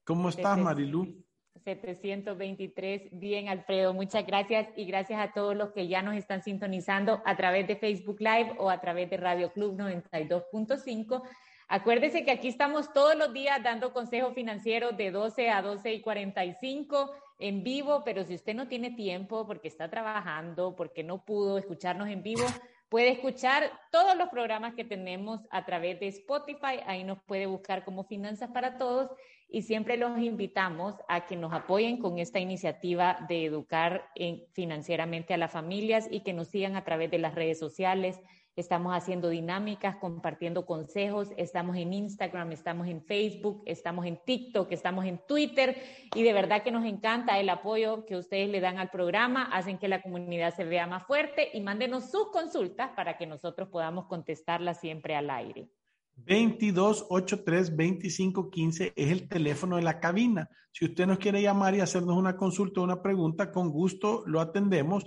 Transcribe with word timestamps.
¿Cómo 0.04 0.30
estás, 0.30 0.58
Marilu? 0.58 1.22
723. 1.64 3.10
Bien, 3.12 3.48
Alfredo, 3.48 3.92
muchas 3.92 4.26
gracias 4.26 4.68
y 4.76 4.86
gracias 4.86 5.20
a 5.20 5.32
todos 5.32 5.54
los 5.56 5.72
que 5.72 5.88
ya 5.88 6.00
nos 6.02 6.16
están 6.16 6.42
sintonizando 6.42 7.20
a 7.24 7.36
través 7.36 7.66
de 7.66 7.76
Facebook 7.76 8.20
Live 8.20 8.54
o 8.58 8.68
a 8.70 8.80
través 8.80 9.10
de 9.10 9.18
Radio 9.18 9.52
Club 9.52 9.76
92.5. 9.76 11.22
Acuérdese 11.68 12.24
que 12.24 12.30
aquí 12.30 12.48
estamos 12.48 12.92
todos 12.92 13.16
los 13.16 13.32
días 13.32 13.62
dando 13.62 13.94
consejos 13.94 14.34
financieros 14.34 14.96
de 14.96 15.10
12 15.10 15.50
a 15.50 15.60
12 15.62 15.94
y 15.94 16.00
45 16.02 17.10
en 17.38 17.64
vivo, 17.64 18.02
pero 18.04 18.24
si 18.24 18.34
usted 18.34 18.54
no 18.54 18.68
tiene 18.68 18.90
tiempo 18.90 19.46
porque 19.46 19.68
está 19.68 19.90
trabajando, 19.90 20.76
porque 20.76 21.02
no 21.02 21.24
pudo 21.24 21.58
escucharnos 21.58 22.08
en 22.08 22.22
vivo, 22.22 22.44
puede 22.88 23.10
escuchar 23.10 23.72
todos 23.90 24.16
los 24.16 24.28
programas 24.28 24.74
que 24.74 24.84
tenemos 24.84 25.40
a 25.50 25.64
través 25.64 25.98
de 26.00 26.08
Spotify. 26.08 26.80
Ahí 26.86 27.04
nos 27.04 27.22
puede 27.24 27.46
buscar 27.46 27.84
como 27.84 28.04
Finanzas 28.04 28.50
para 28.50 28.78
Todos 28.78 29.10
y 29.48 29.62
siempre 29.62 29.96
los 29.96 30.18
invitamos 30.18 30.94
a 31.08 31.26
que 31.26 31.36
nos 31.36 31.52
apoyen 31.52 31.98
con 31.98 32.18
esta 32.18 32.40
iniciativa 32.40 33.24
de 33.28 33.46
educar 33.46 34.10
financieramente 34.52 35.34
a 35.34 35.38
las 35.38 35.52
familias 35.52 36.08
y 36.10 36.20
que 36.20 36.32
nos 36.32 36.48
sigan 36.48 36.76
a 36.76 36.84
través 36.84 37.10
de 37.10 37.18
las 37.18 37.34
redes 37.34 37.58
sociales 37.58 38.20
estamos 38.56 38.94
haciendo 38.94 39.28
dinámicas, 39.28 39.96
compartiendo 39.96 40.64
consejos, 40.64 41.30
estamos 41.36 41.76
en 41.76 41.92
Instagram, 41.92 42.52
estamos 42.52 42.86
en 42.86 43.02
Facebook, 43.02 43.62
estamos 43.66 44.06
en 44.06 44.18
TikTok, 44.24 44.70
estamos 44.70 45.04
en 45.06 45.20
Twitter 45.26 45.76
y 46.14 46.22
de 46.22 46.32
verdad 46.32 46.62
que 46.62 46.70
nos 46.70 46.84
encanta 46.84 47.38
el 47.38 47.48
apoyo 47.48 48.06
que 48.06 48.16
ustedes 48.16 48.48
le 48.48 48.60
dan 48.60 48.78
al 48.78 48.90
programa, 48.90 49.44
hacen 49.44 49.78
que 49.78 49.88
la 49.88 50.02
comunidad 50.02 50.54
se 50.54 50.64
vea 50.64 50.86
más 50.86 51.06
fuerte 51.06 51.48
y 51.52 51.60
mándenos 51.60 52.10
sus 52.10 52.30
consultas 52.30 52.90
para 52.94 53.16
que 53.16 53.26
nosotros 53.26 53.68
podamos 53.68 54.06
contestarlas 54.06 54.80
siempre 54.80 55.16
al 55.16 55.30
aire. 55.30 55.68
2283-2515 56.16 58.92
es 58.94 59.10
el 59.10 59.28
teléfono 59.28 59.76
de 59.76 59.82
la 59.82 59.98
cabina. 59.98 60.48
Si 60.70 60.84
usted 60.84 61.06
nos 61.06 61.18
quiere 61.18 61.42
llamar 61.42 61.74
y 61.74 61.80
hacernos 61.80 62.16
una 62.16 62.36
consulta 62.36 62.80
o 62.80 62.84
una 62.84 63.02
pregunta, 63.02 63.50
con 63.50 63.70
gusto 63.70 64.22
lo 64.26 64.40
atendemos 64.40 65.04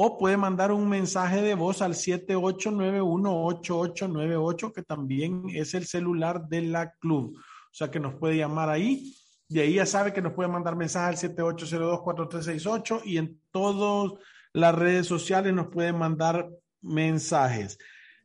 o 0.00 0.16
puede 0.16 0.36
mandar 0.36 0.70
un 0.70 0.88
mensaje 0.88 1.42
de 1.42 1.56
voz 1.56 1.82
al 1.82 1.94
7891-8898, 1.94 4.72
que 4.72 4.84
también 4.84 5.46
es 5.52 5.74
el 5.74 5.86
celular 5.86 6.46
de 6.46 6.62
la 6.62 6.92
club. 7.00 7.36
O 7.36 7.72
sea 7.72 7.90
que 7.90 7.98
nos 7.98 8.14
puede 8.14 8.36
llamar 8.36 8.70
ahí. 8.70 9.12
Y 9.48 9.58
ahí 9.58 9.74
ya 9.74 9.86
sabe 9.86 10.12
que 10.12 10.22
nos 10.22 10.34
puede 10.34 10.48
mandar 10.48 10.76
mensaje 10.76 11.08
al 11.08 11.16
7802-4368 11.16 13.00
y 13.06 13.18
en 13.18 13.40
todas 13.50 14.12
las 14.52 14.72
redes 14.72 15.08
sociales 15.08 15.52
nos 15.52 15.66
puede 15.66 15.92
mandar 15.92 16.48
mensajes. 16.80 17.76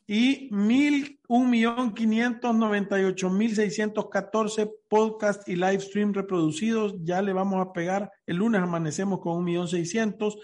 y 0.07 0.49
mil, 0.51 1.21
un 1.29 1.51
millón 1.51 1.95
quinientos 1.95 2.55
noventa 2.55 3.01
y 3.01 3.05
ocho 3.05 3.31
mil 3.31 3.55
seiscientos 3.55 4.09
catorce 4.11 4.69
podcast 4.89 5.49
y 5.49 5.55
live 5.55 5.81
stream 5.81 6.13
reproducidos. 6.13 6.95
Ya 7.05 7.23
le 7.23 7.33
vamos 7.33 7.65
a 7.65 7.73
pegar. 7.73 8.11
El 8.27 8.39
lunes 8.39 8.61
amanecemos 8.61 9.21
con 9.21 9.37
un 9.37 9.45
millón 9.45 9.69
seiscientos 9.69 10.37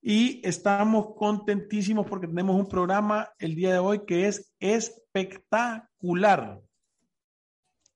y 0.00 0.40
estamos 0.42 1.08
contentísimos 1.16 2.06
porque 2.06 2.26
tenemos 2.26 2.56
un 2.56 2.66
programa 2.66 3.30
el 3.38 3.54
día 3.54 3.74
de 3.74 3.78
hoy 3.78 4.06
que 4.06 4.26
es 4.26 4.54
espectacular. 4.58 6.62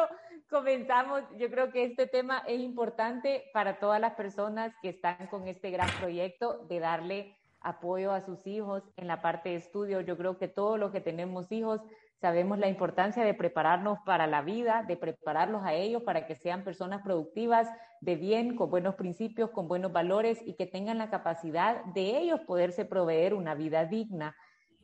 comenzamos. 0.48 1.22
Yo 1.36 1.50
creo 1.50 1.72
que 1.72 1.84
este 1.84 2.06
tema 2.06 2.42
es 2.46 2.60
importante 2.60 3.44
para 3.52 3.78
todas 3.78 4.00
las 4.00 4.14
personas 4.14 4.74
que 4.82 4.90
están 4.90 5.26
con 5.28 5.48
este 5.48 5.70
gran 5.70 5.90
proyecto 5.98 6.58
de 6.68 6.80
darle 6.80 7.36
apoyo 7.60 8.12
a 8.12 8.20
sus 8.20 8.46
hijos 8.46 8.82
en 8.96 9.06
la 9.06 9.22
parte 9.22 9.50
de 9.50 9.56
estudio. 9.56 10.00
Yo 10.00 10.16
creo 10.16 10.38
que 10.38 10.48
todos 10.48 10.78
los 10.78 10.92
que 10.92 11.00
tenemos 11.00 11.50
hijos 11.52 11.80
sabemos 12.20 12.58
la 12.58 12.68
importancia 12.68 13.24
de 13.24 13.34
prepararnos 13.34 13.98
para 14.04 14.26
la 14.26 14.42
vida, 14.42 14.84
de 14.86 14.96
prepararlos 14.96 15.62
a 15.64 15.74
ellos 15.74 16.02
para 16.02 16.26
que 16.26 16.36
sean 16.36 16.64
personas 16.64 17.02
productivas, 17.02 17.68
de 18.00 18.16
bien, 18.16 18.56
con 18.56 18.70
buenos 18.70 18.94
principios, 18.94 19.50
con 19.50 19.68
buenos 19.68 19.92
valores 19.92 20.40
y 20.44 20.54
que 20.54 20.66
tengan 20.66 20.98
la 20.98 21.10
capacidad 21.10 21.84
de 21.86 22.18
ellos 22.18 22.40
poderse 22.46 22.84
proveer 22.84 23.34
una 23.34 23.54
vida 23.54 23.86
digna. 23.86 24.36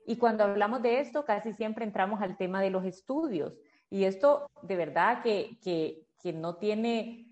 Y 0.06 0.16
cuando 0.16 0.44
hablamos 0.44 0.82
de 0.82 1.00
esto, 1.00 1.24
casi 1.24 1.52
siempre 1.52 1.84
entramos 1.84 2.22
al 2.22 2.36
tema 2.36 2.62
de 2.62 2.70
los 2.70 2.84
estudios. 2.84 3.54
Y 3.90 4.04
esto 4.04 4.48
de 4.62 4.76
verdad 4.76 5.22
que, 5.22 5.58
que, 5.62 6.06
no 6.32 6.56
tiene 6.56 7.28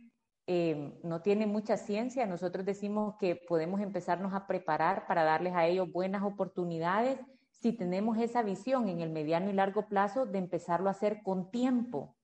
eh, 0.46 0.92
no 1.02 1.20
tiene 1.20 1.46
mucha 1.46 1.76
ciencia. 1.76 2.26
Nosotros 2.26 2.64
decimos 2.64 3.16
que 3.18 3.34
podemos 3.34 3.80
empezarnos 3.80 4.34
a 4.34 4.46
preparar 4.46 5.06
para 5.08 5.24
darles 5.24 5.52
a 5.54 5.66
ellos 5.66 5.90
buenas 5.90 6.22
oportunidades 6.22 7.18
si 7.50 7.72
tenemos 7.72 8.18
esa 8.18 8.42
visión 8.42 8.88
en 8.88 9.00
el 9.00 9.10
mediano 9.10 9.50
y 9.50 9.52
largo 9.52 9.88
plazo 9.88 10.26
de 10.26 10.38
empezarlo 10.38 10.88
a 10.88 10.92
hacer 10.92 11.22
con 11.24 11.50
tiempo. 11.50 12.16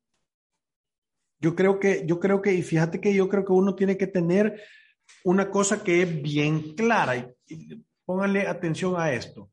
Yo 1.41 1.57
creo 1.57 1.81
que, 1.81 2.05
yo 2.07 2.21
creo 2.21 2.43
que, 2.43 2.53
y 2.53 2.63
fíjate 2.63 3.01
que 3.01 3.15
yo 3.15 3.29
creo 3.29 3.45
que 3.45 3.53
uno 3.53 3.75
tiene 3.75 3.97
que 3.97 4.07
tener 4.07 4.61
una 5.25 5.51
cosa 5.51 5.83
que 5.83 6.03
es 6.03 6.23
bien 6.23 6.75
clara 6.75 7.17
y, 7.17 7.35
y 7.49 7.85
pónganle 8.05 8.47
atención 8.47 8.95
a 9.01 9.13
esto. 9.13 9.51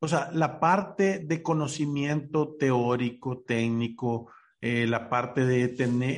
O 0.00 0.08
sea, 0.08 0.30
la 0.32 0.60
parte 0.60 1.20
de 1.20 1.42
conocimiento 1.42 2.56
teórico, 2.58 3.42
técnico, 3.46 4.30
eh, 4.60 4.86
la 4.86 5.10
parte 5.10 5.44
de 5.44 5.64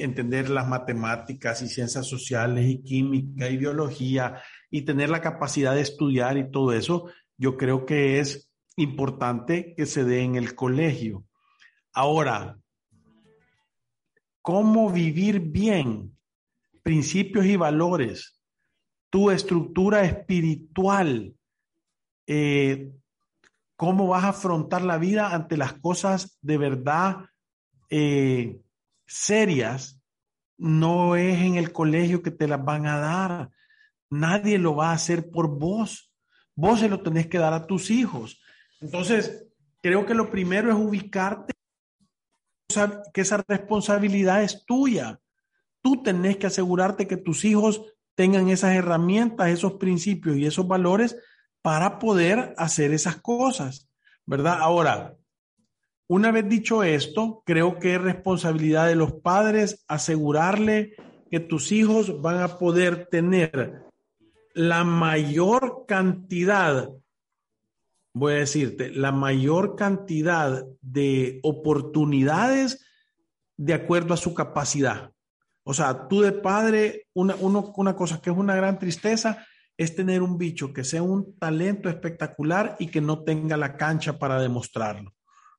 entender 0.04 0.50
las 0.50 0.68
matemáticas 0.68 1.62
y 1.62 1.68
ciencias 1.68 2.06
sociales 2.06 2.66
y 2.68 2.82
química 2.82 3.48
y 3.48 3.56
biología 3.56 4.40
y 4.70 4.82
tener 4.82 5.10
la 5.10 5.20
capacidad 5.20 5.74
de 5.74 5.80
estudiar 5.80 6.38
y 6.38 6.50
todo 6.50 6.72
eso, 6.72 7.10
yo 7.36 7.56
creo 7.56 7.84
que 7.86 8.20
es 8.20 8.48
importante 8.76 9.74
que 9.76 9.86
se 9.86 10.04
dé 10.04 10.22
en 10.22 10.36
el 10.36 10.54
colegio. 10.54 11.24
Ahora, 11.92 12.58
¿cómo 14.42 14.92
vivir 14.92 15.40
bien? 15.40 16.16
Principios 16.82 17.46
y 17.46 17.56
valores, 17.56 18.40
tu 19.10 19.30
estructura 19.30 20.04
espiritual, 20.04 21.34
eh, 22.28 22.92
cómo 23.76 24.08
vas 24.08 24.24
a 24.24 24.28
afrontar 24.28 24.82
la 24.82 24.98
vida 24.98 25.34
ante 25.34 25.56
las 25.56 25.74
cosas 25.74 26.38
de 26.40 26.58
verdad 26.58 27.26
eh, 27.90 28.60
serias, 29.06 30.00
no 30.58 31.16
es 31.16 31.38
en 31.38 31.56
el 31.56 31.72
colegio 31.72 32.22
que 32.22 32.30
te 32.30 32.48
las 32.48 32.64
van 32.64 32.86
a 32.86 32.98
dar. 32.98 33.50
Nadie 34.08 34.58
lo 34.58 34.74
va 34.74 34.90
a 34.90 34.94
hacer 34.94 35.30
por 35.30 35.58
vos. 35.58 36.12
Vos 36.54 36.80
se 36.80 36.88
lo 36.88 37.02
tenés 37.02 37.26
que 37.26 37.38
dar 37.38 37.52
a 37.52 37.66
tus 37.66 37.90
hijos. 37.90 38.40
Entonces, 38.80 39.46
creo 39.82 40.06
que 40.06 40.14
lo 40.14 40.30
primero 40.30 40.70
es 40.70 40.76
ubicarte 40.76 41.52
que 43.12 43.20
esa 43.20 43.44
responsabilidad 43.46 44.42
es 44.42 44.64
tuya. 44.64 45.20
Tú 45.82 46.02
tenés 46.02 46.38
que 46.38 46.46
asegurarte 46.46 47.06
que 47.06 47.16
tus 47.16 47.44
hijos 47.44 47.82
tengan 48.14 48.48
esas 48.48 48.74
herramientas, 48.74 49.50
esos 49.50 49.74
principios 49.74 50.36
y 50.36 50.46
esos 50.46 50.66
valores 50.66 51.16
para 51.66 51.98
poder 51.98 52.54
hacer 52.58 52.92
esas 52.92 53.16
cosas, 53.16 53.90
¿verdad? 54.24 54.58
Ahora, 54.60 55.16
una 56.06 56.30
vez 56.30 56.48
dicho 56.48 56.84
esto, 56.84 57.42
creo 57.44 57.80
que 57.80 57.96
es 57.96 58.00
responsabilidad 58.00 58.86
de 58.86 58.94
los 58.94 59.14
padres 59.14 59.84
asegurarle 59.88 60.94
que 61.28 61.40
tus 61.40 61.72
hijos 61.72 62.22
van 62.22 62.40
a 62.40 62.58
poder 62.58 63.08
tener 63.10 63.82
la 64.54 64.84
mayor 64.84 65.86
cantidad, 65.88 66.88
voy 68.14 68.34
a 68.34 68.36
decirte, 68.36 68.90
la 68.90 69.10
mayor 69.10 69.74
cantidad 69.74 70.64
de 70.82 71.40
oportunidades 71.42 72.86
de 73.56 73.74
acuerdo 73.74 74.14
a 74.14 74.18
su 74.18 74.34
capacidad. 74.34 75.10
O 75.64 75.74
sea, 75.74 76.06
tú 76.06 76.20
de 76.20 76.30
padre, 76.30 77.08
una, 77.12 77.34
una 77.34 77.96
cosa 77.96 78.20
que 78.20 78.30
es 78.30 78.36
una 78.36 78.54
gran 78.54 78.78
tristeza 78.78 79.44
es 79.76 79.94
tener 79.94 80.22
un 80.22 80.38
bicho 80.38 80.72
que 80.72 80.84
sea 80.84 81.02
un 81.02 81.38
talento 81.38 81.88
espectacular 81.88 82.76
y 82.78 82.86
que 82.88 83.00
no 83.00 83.24
tenga 83.24 83.56
la 83.56 83.76
cancha 83.76 84.18
para 84.18 84.40
demostrarlo. 84.40 85.12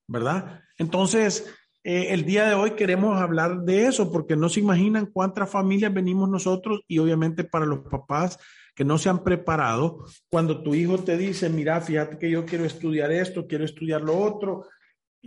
¿verdad? 0.08 0.62
Entonces, 0.78 1.46
eh, 1.84 2.08
el 2.10 2.26
día 2.26 2.48
de 2.48 2.56
hoy 2.56 2.72
queremos 2.72 3.20
hablar 3.20 3.62
de 3.62 3.86
eso 3.86 4.12
porque 4.12 4.36
no 4.36 4.50
se 4.50 4.62
imaginan 4.62 5.08
cuántas 5.08 5.50
familias 5.50 5.94
venimos 5.94 6.30
nosotros 6.30 6.82
y 6.88 7.00
obviamente 7.00 7.44
para 7.44 7.66
los 7.66 7.80
papás 7.80 8.40
que 8.74 8.86
no 8.86 8.98
se 9.00 9.10
han 9.10 9.24
preparado, 9.24 10.06
cuando 10.30 10.62
tu 10.62 10.76
hijo 10.76 11.00
te 11.00 11.18
dice, 11.18 11.50
mira, 11.50 11.82
fíjate 11.82 12.20
que 12.20 12.30
yo 12.30 12.46
quiero 12.46 12.64
estudiar 12.64 13.12
esto, 13.12 13.48
quiero 13.48 13.66
estudiar 13.66 14.02
lo 14.02 14.16
otro, 14.16 14.68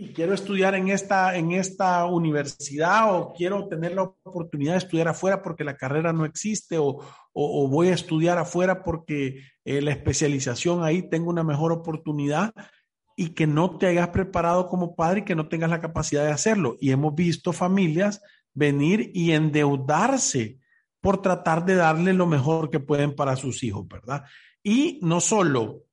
y 0.01 0.13
quiero 0.13 0.33
estudiar 0.33 0.73
en 0.73 0.89
esta, 0.89 1.35
en 1.35 1.51
esta 1.51 2.05
universidad 2.05 3.15
o 3.15 3.33
quiero 3.33 3.67
tener 3.67 3.93
la 3.93 4.01
oportunidad 4.01 4.71
de 4.71 4.79
estudiar 4.79 5.07
afuera 5.07 5.43
porque 5.43 5.63
la 5.63 5.77
carrera 5.77 6.11
no 6.11 6.25
existe 6.25 6.79
o, 6.79 7.01
o, 7.33 7.67
voy 7.67 7.89
a 7.89 7.93
estudiar 7.93 8.39
afuera 8.39 8.83
porque 8.83 9.43
eh, 9.63 9.79
la 9.79 9.91
especialización 9.91 10.83
ahí 10.83 11.07
tengo 11.07 11.29
una 11.29 11.43
mejor 11.43 11.71
oportunidad 11.71 12.51
y 13.15 13.35
que 13.35 13.45
no 13.45 13.77
te 13.77 13.85
hayas 13.85 14.07
preparado 14.07 14.67
como 14.69 14.95
padre 14.95 15.19
y 15.19 15.23
que 15.23 15.35
no 15.35 15.47
tengas 15.49 15.69
la 15.69 15.81
capacidad 15.81 16.25
de 16.25 16.31
hacerlo. 16.31 16.77
Y 16.81 16.89
hemos 16.89 17.13
visto 17.13 17.53
familias 17.53 18.23
venir 18.55 19.11
y 19.13 19.33
endeudarse 19.33 20.57
por 20.99 21.21
tratar 21.21 21.63
de 21.63 21.75
darle 21.75 22.13
lo 22.13 22.25
mejor 22.25 22.71
que 22.71 22.79
pueden 22.79 23.15
para 23.15 23.35
sus 23.35 23.61
hijos, 23.61 23.87
¿verdad? 23.87 24.23
Y 24.63 24.99
no 25.03 25.21
solo 25.21 25.83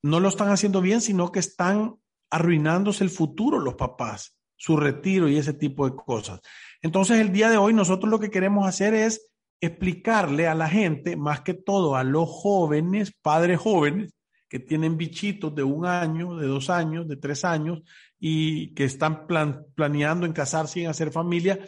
no 0.00 0.20
lo 0.20 0.28
están 0.28 0.50
haciendo 0.50 0.80
bien, 0.80 1.00
sino 1.00 1.32
que 1.32 1.40
están 1.40 1.96
arruinándose 2.32 3.04
el 3.04 3.10
futuro 3.10 3.60
los 3.60 3.74
papás, 3.74 4.34
su 4.56 4.76
retiro 4.76 5.28
y 5.28 5.36
ese 5.36 5.52
tipo 5.52 5.88
de 5.88 5.94
cosas. 5.94 6.40
Entonces, 6.80 7.20
el 7.20 7.30
día 7.30 7.50
de 7.50 7.58
hoy 7.58 7.74
nosotros 7.74 8.10
lo 8.10 8.18
que 8.18 8.30
queremos 8.30 8.66
hacer 8.66 8.94
es 8.94 9.30
explicarle 9.60 10.48
a 10.48 10.54
la 10.54 10.66
gente, 10.66 11.14
más 11.14 11.42
que 11.42 11.52
todo 11.52 11.94
a 11.94 12.04
los 12.04 12.28
jóvenes, 12.28 13.12
padres 13.20 13.60
jóvenes, 13.60 14.14
que 14.48 14.58
tienen 14.58 14.96
bichitos 14.96 15.54
de 15.54 15.62
un 15.62 15.84
año, 15.84 16.36
de 16.36 16.46
dos 16.46 16.70
años, 16.70 17.06
de 17.06 17.16
tres 17.16 17.44
años 17.44 17.82
y 18.18 18.74
que 18.74 18.84
están 18.84 19.26
planeando 19.74 20.24
en 20.24 20.32
casarse 20.32 20.80
y 20.80 20.84
en 20.84 20.90
hacer 20.90 21.12
familia, 21.12 21.60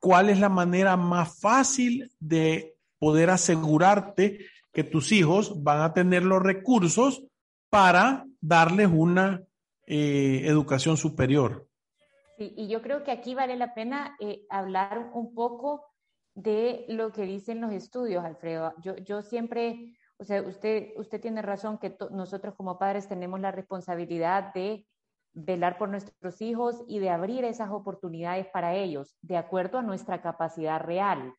¿cuál 0.00 0.30
es 0.30 0.40
la 0.40 0.48
manera 0.48 0.96
más 0.96 1.38
fácil 1.38 2.10
de 2.18 2.76
poder 2.98 3.30
asegurarte 3.30 4.46
que 4.72 4.84
tus 4.84 5.12
hijos 5.12 5.62
van 5.62 5.82
a 5.82 5.92
tener 5.92 6.22
los 6.22 6.42
recursos 6.42 7.24
para 7.68 8.24
darles 8.40 8.88
una 8.92 9.42
eh, 9.86 10.42
educación 10.44 10.96
superior? 10.96 11.68
Y 12.38 12.68
yo 12.68 12.82
creo 12.82 13.04
que 13.04 13.12
aquí 13.12 13.34
vale 13.34 13.56
la 13.56 13.74
pena 13.74 14.16
eh, 14.18 14.46
hablar 14.50 15.10
un 15.14 15.34
poco 15.34 15.84
de 16.34 16.84
lo 16.88 17.12
que 17.12 17.22
dicen 17.22 17.60
los 17.60 17.72
estudios, 17.72 18.24
Alfredo. 18.24 18.74
Yo, 18.82 18.96
yo 18.96 19.22
siempre 19.22 19.94
o 20.22 20.24
sea, 20.24 20.40
usted, 20.42 20.92
usted 20.94 21.20
tiene 21.20 21.42
razón 21.42 21.78
que 21.78 21.96
nosotros 22.12 22.54
como 22.54 22.78
padres 22.78 23.08
tenemos 23.08 23.40
la 23.40 23.50
responsabilidad 23.50 24.54
de 24.54 24.86
velar 25.32 25.78
por 25.78 25.88
nuestros 25.88 26.40
hijos 26.40 26.84
y 26.86 27.00
de 27.00 27.10
abrir 27.10 27.44
esas 27.44 27.70
oportunidades 27.70 28.46
para 28.52 28.76
ellos, 28.76 29.16
de 29.20 29.36
acuerdo 29.36 29.78
a 29.78 29.82
nuestra 29.82 30.22
capacidad 30.22 30.80
real. 30.80 31.34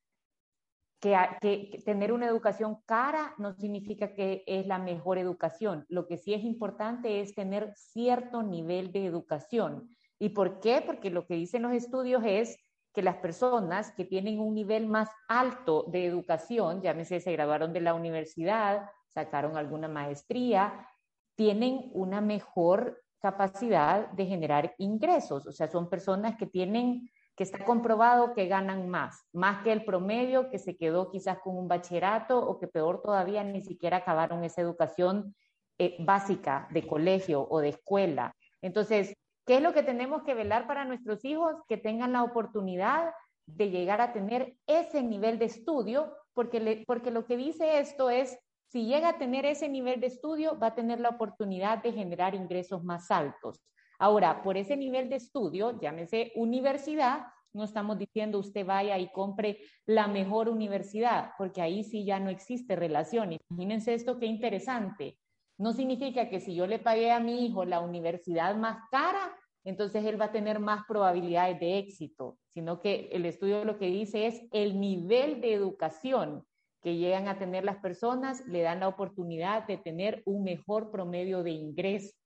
Que, 1.04 1.82
tener 1.84 2.14
una 2.14 2.28
educación 2.28 2.78
cara 2.86 3.36
no 3.38 3.54
significa 3.56 4.14
que 4.14 4.46
es 4.48 4.66
la 4.66 4.80
mejor 4.80 5.18
educación. 5.18 5.86
Lo 5.90 6.08
que 6.08 6.18
sí 6.18 6.34
es 6.34 6.46
importante 6.46 7.20
es 7.20 7.36
tener 7.36 7.74
cierto 7.76 8.42
nivel 8.42 8.94
de 8.94 9.06
educación. 9.06 9.90
¿Y 10.18 10.30
por 10.30 10.62
qué? 10.62 10.82
Porque 10.86 11.10
lo 11.10 11.28
que 11.28 11.34
dicen 11.34 11.64
los 11.64 11.74
estudios 11.74 12.24
es 12.26 12.58
que 12.94 13.02
las 13.02 13.18
personas 13.18 13.92
que 13.92 14.06
tienen 14.06 14.40
un 14.40 14.56
nivel 14.56 14.88
más 14.88 15.10
alto 15.28 15.84
de 15.92 16.06
educación, 16.06 16.82
llámese 16.82 17.20
se 17.20 17.34
graduaron 17.34 17.74
de 17.74 17.82
la 17.82 17.96
universidad, 17.96 18.90
sacaron 19.10 19.58
alguna 19.58 19.90
maestría, 19.90 20.88
tienen 21.36 21.90
una 21.92 22.22
mejor 22.22 23.04
capacidad 23.20 24.10
de 24.12 24.26
generar 24.26 24.74
ingresos. 24.78 25.48
O 25.48 25.52
sea, 25.52 25.68
son 25.68 25.90
personas 25.90 26.38
que 26.38 26.46
tienen, 26.46 27.10
que 27.36 27.44
está 27.44 27.66
comprobado 27.66 28.34
que 28.34 28.48
ganan 28.48 28.90
más, 28.90 29.26
más 29.34 29.64
que 29.64 29.72
el 29.72 29.86
promedio 29.86 30.50
que 30.50 30.60
se 30.60 30.78
quedó 30.78 31.10
quizás 31.10 31.40
con 31.40 31.58
un 31.58 31.68
bachillerato 31.68 32.40
o 32.40 32.60
que 32.60 32.68
peor 32.68 33.02
todavía 33.02 33.44
ni 33.44 33.62
siquiera 33.62 33.98
acabaron 33.98 34.44
esa 34.44 34.62
educación 34.62 35.36
eh, 35.80 35.96
básica 36.00 36.68
de 36.72 36.86
colegio 36.86 37.48
o 37.50 37.60
de 37.60 37.70
escuela. 37.70 38.36
Entonces, 38.62 39.16
¿Qué 39.46 39.58
es 39.58 39.62
lo 39.62 39.74
que 39.74 39.84
tenemos 39.84 40.24
que 40.24 40.34
velar 40.34 40.68
para 40.68 40.86
nuestros 40.86 41.26
hijos? 41.26 41.56
Que 41.68 41.78
tengan 41.78 42.14
la 42.14 42.24
oportunidad 42.24 43.14
de 43.46 43.70
llegar 43.70 44.00
a 44.00 44.14
tener 44.14 44.56
ese 44.68 45.04
nivel 45.04 45.38
de 45.38 45.46
estudio, 45.46 46.16
porque, 46.34 46.84
porque 46.88 47.12
lo 47.12 47.26
que 47.26 47.36
dice 47.36 47.80
esto 47.80 48.10
es, 48.10 48.38
si 48.70 48.86
llega 48.86 49.10
a 49.10 49.18
tener 49.18 49.46
ese 49.46 49.68
nivel 49.68 50.00
de 50.00 50.08
estudio, 50.08 50.58
va 50.58 50.68
a 50.68 50.76
tener 50.76 51.02
la 51.02 51.10
oportunidad 51.10 51.84
de 51.84 51.92
generar 51.92 52.36
ingresos 52.36 52.84
más 52.84 53.12
altos. 53.12 53.62
Ahora, 54.04 54.44
por 54.44 54.58
ese 54.58 54.76
nivel 54.76 55.08
de 55.08 55.16
estudio, 55.16 55.80
llámese 55.80 56.34
universidad, 56.36 57.28
no 57.54 57.64
estamos 57.64 57.98
diciendo 57.98 58.38
usted 58.38 58.66
vaya 58.66 59.00
y 59.00 59.10
compre 59.14 59.62
la 59.86 60.10
mejor 60.10 60.50
universidad, 60.50 61.32
porque 61.38 61.62
ahí 61.62 61.86
sí 61.86 62.04
ya 62.04 62.20
no 62.20 62.30
existe 62.30 62.76
relación. 62.76 63.38
Imagínense 63.50 63.94
esto, 63.94 64.20
qué 64.20 64.26
interesante. 64.26 65.18
No 65.58 65.72
significa 65.72 66.28
que 66.28 66.42
si 66.42 66.54
yo 66.54 66.68
le 66.68 66.80
pagué 66.80 67.14
a 67.14 67.22
mi 67.22 67.46
hijo 67.46 67.64
la 67.64 67.80
universidad 67.80 68.58
más 68.58 68.78
cara, 68.92 69.34
entonces 69.64 70.04
él 70.04 70.20
va 70.20 70.26
a 70.26 70.32
tener 70.34 70.60
más 70.60 70.84
probabilidades 70.86 71.62
de 71.62 71.78
éxito, 71.78 72.38
sino 72.50 72.82
que 72.82 73.08
el 73.14 73.26
estudio 73.26 73.64
lo 73.64 73.78
que 73.78 73.88
dice 73.88 74.28
es 74.28 74.42
el 74.52 74.82
nivel 74.82 75.40
de 75.40 75.54
educación 75.54 76.46
que 76.82 76.98
llegan 76.98 77.30
a 77.30 77.40
tener 77.40 77.64
las 77.64 77.78
personas 77.78 78.46
le 78.48 78.64
dan 78.64 78.82
la 78.82 78.90
oportunidad 78.90 79.66
de 79.66 79.78
tener 79.78 80.24
un 80.26 80.44
mejor 80.44 80.92
promedio 80.92 81.42
de 81.42 81.52
ingresos. 81.52 82.20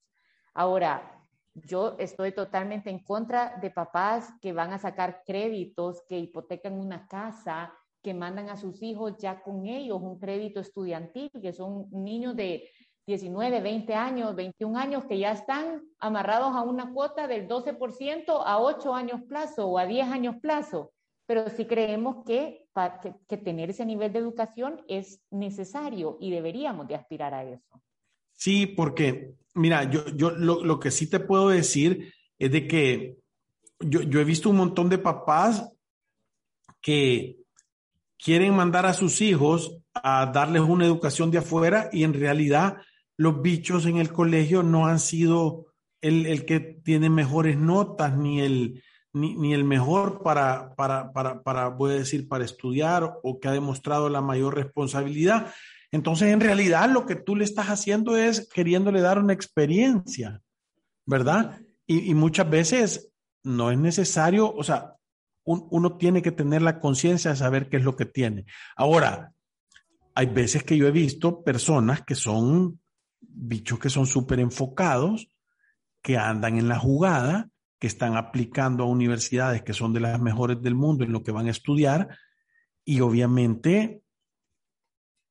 Ahora, 0.56 1.17
yo 1.66 1.96
estoy 2.00 2.32
totalmente 2.32 2.90
en 2.90 3.00
contra 3.00 3.58
de 3.62 3.72
papás 3.72 4.30
que 4.42 4.54
van 4.54 4.74
a 4.74 4.80
sacar 4.80 5.24
créditos, 5.26 6.04
que 6.08 6.20
hipotecan 6.20 6.74
una 6.74 7.08
casa, 7.08 7.74
que 8.02 8.14
mandan 8.14 8.50
a 8.50 8.58
sus 8.58 8.82
hijos 8.84 9.18
ya 9.18 9.42
con 9.42 9.66
ellos 9.66 10.02
un 10.02 10.20
crédito 10.20 10.60
estudiantil, 10.60 11.32
que 11.42 11.54
son 11.54 11.88
niños 11.92 12.36
de 12.36 12.70
19, 13.08 13.62
20 13.62 13.94
años, 13.96 14.36
21 14.36 14.78
años 14.78 15.06
que 15.06 15.18
ya 15.18 15.32
están 15.32 15.82
amarrados 16.00 16.54
a 16.56 16.62
una 16.62 16.92
cuota 16.94 17.28
del 17.28 17.48
12% 17.48 18.44
a 18.46 18.60
8 18.60 18.94
años 18.94 19.22
plazo 19.28 19.68
o 19.68 19.78
a 19.78 19.86
10 19.86 20.08
años 20.08 20.36
plazo. 20.42 20.92
Pero 21.26 21.50
sí 21.50 21.66
creemos 21.66 22.24
que, 22.26 22.66
que, 23.28 23.38
tener 23.38 23.70
ese 23.70 23.86
nivel 23.86 24.14
de 24.14 24.20
educación 24.20 24.82
es 24.88 25.22
necesario 25.30 26.18
y 26.22 26.32
deberíamos 26.32 26.88
de 26.88 26.96
aspirar 26.96 27.34
a 27.34 27.44
eso. 27.44 27.82
Sí, 28.32 28.68
porque, 28.68 29.36
mira, 29.58 29.90
yo, 29.90 30.06
yo 30.16 30.32
lo, 30.32 30.64
lo 30.64 30.80
que 30.80 30.92
sí 30.92 31.10
te 31.10 31.20
puedo 31.20 31.50
decir 31.50 32.14
es 32.40 32.52
de 32.52 32.68
que 32.68 33.18
yo, 33.80 34.02
yo 34.02 34.20
he 34.20 34.24
visto 34.24 34.50
un 34.50 34.58
montón 34.58 34.90
de 34.90 34.98
papás 34.98 35.70
que 36.82 37.38
quieren 38.18 38.56
mandar 38.56 38.86
a 38.86 38.94
sus 38.94 39.22
hijos 39.22 39.78
a 39.94 40.28
darles 40.28 40.62
una 40.62 40.86
educación 40.86 41.32
de 41.32 41.40
afuera 41.40 41.90
y 41.92 42.04
en 42.04 42.14
realidad 42.14 42.78
los 43.18 43.42
bichos 43.42 43.86
en 43.86 43.98
el 43.98 44.12
colegio 44.12 44.64
no 44.64 44.88
han 44.88 45.00
sido 45.00 45.68
el, 46.02 46.46
que 46.46 46.60
tiene 46.60 47.10
mejores 47.10 47.58
notas 47.58 48.16
ni 48.18 48.42
el, 48.42 48.84
ni, 49.14 49.54
el 49.54 49.64
mejor 49.64 50.22
para, 50.22 50.76
para, 50.76 51.12
para, 51.12 51.42
para, 51.42 51.70
voy 51.70 51.92
a 51.92 51.98
decir, 51.98 52.28
para 52.28 52.46
estudiar 52.46 53.20
o 53.24 53.40
que 53.40 53.48
ha 53.48 53.52
demostrado 53.52 54.08
la 54.10 54.22
mayor 54.22 54.56
responsabilidad. 54.56 55.52
Entonces, 55.92 56.30
en 56.30 56.40
realidad, 56.40 56.90
lo 56.90 57.06
que 57.06 57.16
tú 57.16 57.36
le 57.36 57.44
estás 57.44 57.68
haciendo 57.68 58.18
es 58.18 58.50
queriéndole 58.50 59.02
dar 59.02 59.20
una 59.20 59.34
experiencia, 59.34 60.42
¿verdad? 61.06 61.62
Y, 61.86 62.14
muchas 62.14 62.50
veces 62.50 63.10
no 63.44 63.72
es 63.72 63.78
necesario, 63.78 64.54
o 64.54 64.64
sea, 64.64 64.96
uno 65.46 65.96
tiene 65.96 66.22
que 66.22 66.34
tener 66.34 66.62
la 66.62 66.80
conciencia 66.80 67.32
de 67.32 67.38
saber 67.38 67.70
qué 67.70 67.78
es 67.78 67.84
lo 67.84 67.96
que 67.96 68.06
tiene. 68.06 68.46
Ahora, 68.76 69.32
hay 70.14 70.26
veces 70.26 70.64
que 70.64 70.76
yo 70.76 70.88
he 70.88 70.92
visto 70.92 71.44
personas 71.44 72.02
que 72.02 72.16
son 72.16 72.82
bichos 73.22 73.80
que 73.80 73.90
son 73.90 74.06
súper 74.08 74.40
enfocados, 74.40 75.30
que 76.02 76.18
andan 76.18 76.58
en 76.58 76.68
la 76.68 76.80
jugada, 76.80 77.50
que 77.80 77.88
están 77.88 78.18
aplicando 78.18 78.84
a 78.84 78.88
universidades 78.88 79.62
que 79.62 79.74
son 79.74 79.94
de 79.94 80.00
las 80.00 80.20
mejores 80.20 80.62
del 80.62 80.76
mundo 80.76 81.04
en 81.04 81.12
lo 81.12 81.24
que 81.24 81.32
van 81.32 81.48
a 81.48 81.52
estudiar 81.52 82.18
y 82.84 83.02
obviamente 83.02 84.02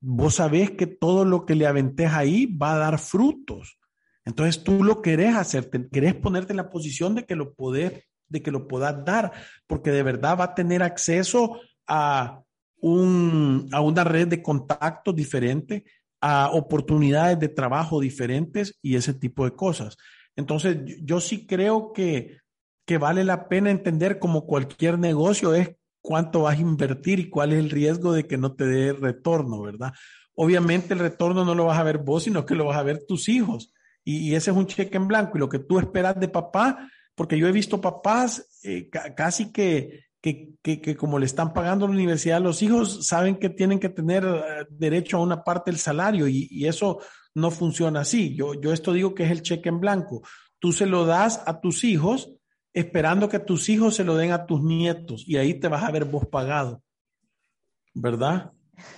vos 0.09 0.37
sabés 0.37 0.71
que 0.71 0.87
todo 0.87 1.25
lo 1.25 1.45
que 1.45 1.57
le 1.57 1.67
aventes 1.67 2.13
ahí 2.13 2.47
va 2.47 2.75
a 2.75 2.79
dar 2.79 2.99
frutos. 3.01 3.77
Entonces 4.25 4.63
tú 4.63 4.85
lo 4.85 5.03
querés 5.03 5.35
hacer, 5.35 5.69
querés 5.91 6.15
ponerte 6.15 6.53
en 6.53 6.59
la 6.59 6.71
posición 6.71 7.17
de 7.17 7.25
que 7.25 7.35
lo 7.35 7.55
podés, 7.55 8.05
de 8.29 8.41
que 8.41 8.53
lo 8.53 8.69
puedas 8.69 9.05
dar, 9.05 9.33
porque 9.67 9.91
de 9.91 10.05
verdad 10.05 10.39
va 10.39 10.45
a 10.45 10.55
tener 10.55 10.85
acceso 10.85 11.59
a, 11.89 12.41
un, 12.81 13.69
a 13.73 13.81
una 13.81 14.05
red 14.05 14.29
de 14.29 14.43
contactos 14.43 15.15
diferente, 15.17 15.85
a 16.21 16.51
oportunidades 16.53 17.41
de 17.41 17.49
trabajo 17.49 18.01
diferentes 18.01 18.79
y 18.83 18.95
ese 18.95 19.13
tipo 19.13 19.45
de 19.45 19.57
cosas. 19.57 19.97
Entonces, 20.37 20.79
yo 21.03 21.21
sí 21.21 21.47
creo 21.47 21.93
que, 21.93 22.39
que 22.85 22.99
vale 22.99 23.25
la 23.25 23.49
pena 23.49 23.73
entender 23.73 24.21
como 24.21 24.47
cualquier 24.47 25.01
negocio 25.01 25.53
es 25.53 25.71
cuánto 26.07 26.43
vas 26.43 26.57
a 26.57 26.61
invertir 26.61 27.19
y 27.19 27.29
cuál 27.29 27.53
es 27.53 27.59
el 27.59 27.71
riesgo 27.71 28.13
de 28.13 28.29
que 28.29 28.39
no 28.39 28.55
te 28.55 28.65
dé 28.65 28.93
retorno, 28.93 29.61
¿verdad? 29.61 29.93
Obviamente 30.37 30.95
el 30.95 31.01
retorno 31.01 31.45
no 31.45 31.55
lo 31.55 31.65
vas 31.65 31.79
a 31.79 31.83
ver 31.83 31.99
vos, 31.99 32.23
sino 32.23 32.47
que 32.47 32.55
lo 32.55 32.67
vas 32.67 32.79
a 32.79 32.85
ver 32.85 33.05
tus 33.07 33.29
hijos. 33.29 33.73
Y, 34.05 34.35
ese 34.37 34.53
es 34.53 34.57
un 34.57 34.69
cheque 34.69 34.97
en 34.97 35.09
blanco. 35.09 35.37
Y 35.37 35.41
lo 35.41 35.49
que 35.49 35.59
tú 35.59 35.81
esperas 35.81 36.21
de 36.21 36.29
papá, 36.29 36.89
porque 37.17 37.37
yo 37.37 37.49
he 37.49 37.53
visto 37.53 37.81
papás 37.81 38.47
eh, 38.63 38.89
casi 39.17 39.51
que 39.51 40.07
que, 40.63 40.97
como 40.97 41.19
le 41.19 41.27
están 41.27 41.53
pagando 41.53 41.87
la 41.87 41.93
universidad 41.93 42.39
a 42.39 42.41
los 42.41 42.63
hijos, 42.63 43.07
saben 43.07 43.37
que 43.37 43.49
tienen 43.49 43.79
que 43.79 43.89
tener 43.89 44.25
eh, 44.25 44.67
derecho 44.71 45.19
a 45.19 45.23
una 45.23 45.45
parte 45.45 45.71
del 45.71 45.79
salario 45.79 46.27
y, 46.27 46.67
eso 46.67 47.01
no 47.35 47.51
funciona 47.51 48.01
así. 48.01 48.35
Yo, 48.35 48.55
yo 48.55 48.73
esto 48.73 48.93
digo 48.93 49.15
que 49.15 49.25
es 49.25 49.31
el 49.31 49.43
cheque 49.43 49.69
en 49.69 49.79
blanco. 49.79 50.23
Tú 50.59 50.73
se 50.73 50.87
lo 50.87 51.05
das 51.05 51.43
a 51.47 51.61
tus 51.61 51.85
hijos 51.85 52.33
esperando 52.76 53.28
que 53.28 53.38
tus 53.38 53.71
hijos 53.71 53.97
se 53.97 54.04
lo 54.04 54.16
den 54.16 54.33
a 54.33 54.45
tus 54.45 54.62
nietos 54.62 55.25
y 55.26 55.38
ahí 55.38 55.54
te 55.54 55.68
vas 55.68 55.83
a 55.83 55.90
ver 55.90 56.04
vos 56.04 56.26
pagado. 56.26 56.83
¿Verdad? 57.95 58.52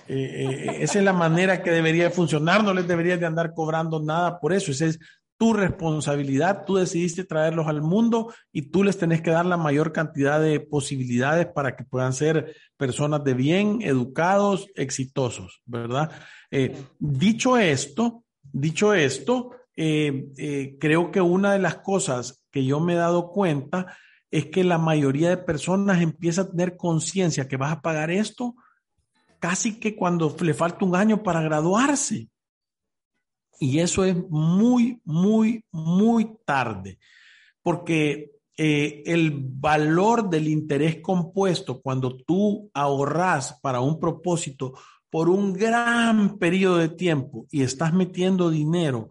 Eh, 0.07 0.65
eh, 0.67 0.77
esa 0.81 0.99
es 0.99 1.05
la 1.05 1.13
manera 1.13 1.63
que 1.63 1.71
debería 1.71 2.11
funcionar, 2.11 2.61
no 2.61 2.73
les 2.73 2.85
deberías 2.85 3.19
de 3.19 3.25
andar 3.25 3.53
cobrando 3.53 4.01
nada 4.01 4.41
por 4.41 4.51
eso, 4.51 4.73
ese 4.73 4.87
es 4.87 4.99
tu 5.37 5.53
responsabilidad, 5.53 6.65
tú 6.65 6.75
decidiste 6.75 7.23
traerlos 7.23 7.67
al 7.67 7.81
mundo 7.81 8.33
y 8.51 8.63
tú 8.63 8.83
les 8.83 8.97
tenés 8.97 9.21
que 9.21 9.31
dar 9.31 9.45
la 9.45 9.55
mayor 9.55 9.93
cantidad 9.93 10.41
de 10.41 10.59
posibilidades 10.59 11.47
para 11.47 11.77
que 11.77 11.85
puedan 11.85 12.11
ser 12.11 12.57
personas 12.75 13.23
de 13.23 13.35
bien, 13.35 13.79
educados, 13.81 14.67
exitosos, 14.75 15.61
¿verdad? 15.65 16.11
Eh, 16.51 16.75
dicho 16.99 17.57
esto, 17.57 18.25
dicho 18.43 18.93
esto, 18.93 19.51
eh, 19.77 20.27
eh, 20.37 20.75
creo 20.77 21.09
que 21.09 21.21
una 21.21 21.53
de 21.53 21.59
las 21.59 21.77
cosas 21.77 22.38
que 22.51 22.65
yo 22.65 22.79
me 22.79 22.93
he 22.93 22.97
dado 22.97 23.31
cuenta 23.31 23.97
es 24.31 24.45
que 24.47 24.63
la 24.63 24.77
mayoría 24.77 25.29
de 25.29 25.37
personas 25.37 26.01
empieza 26.01 26.41
a 26.41 26.49
tener 26.49 26.77
conciencia 26.77 27.47
que 27.47 27.57
vas 27.57 27.71
a 27.71 27.81
pagar 27.81 28.11
esto 28.11 28.55
casi 29.39 29.79
que 29.79 29.95
cuando 29.95 30.35
le 30.41 30.53
falta 30.53 30.85
un 30.85 30.95
año 30.95 31.23
para 31.23 31.41
graduarse. 31.41 32.29
Y 33.59 33.79
eso 33.79 34.05
es 34.05 34.15
muy, 34.29 35.01
muy, 35.03 35.65
muy 35.71 36.37
tarde, 36.45 36.97
porque 37.61 38.31
eh, 38.55 39.03
el 39.05 39.31
valor 39.33 40.29
del 40.29 40.47
interés 40.47 41.01
compuesto 41.01 41.81
cuando 41.81 42.15
tú 42.17 42.69
ahorras 42.73 43.59
para 43.61 43.81
un 43.81 43.99
propósito 43.99 44.73
por 45.09 45.29
un 45.29 45.53
gran 45.53 46.37
periodo 46.37 46.77
de 46.77 46.89
tiempo 46.89 47.47
y 47.51 47.63
estás 47.63 47.93
metiendo 47.93 48.49
dinero 48.49 49.09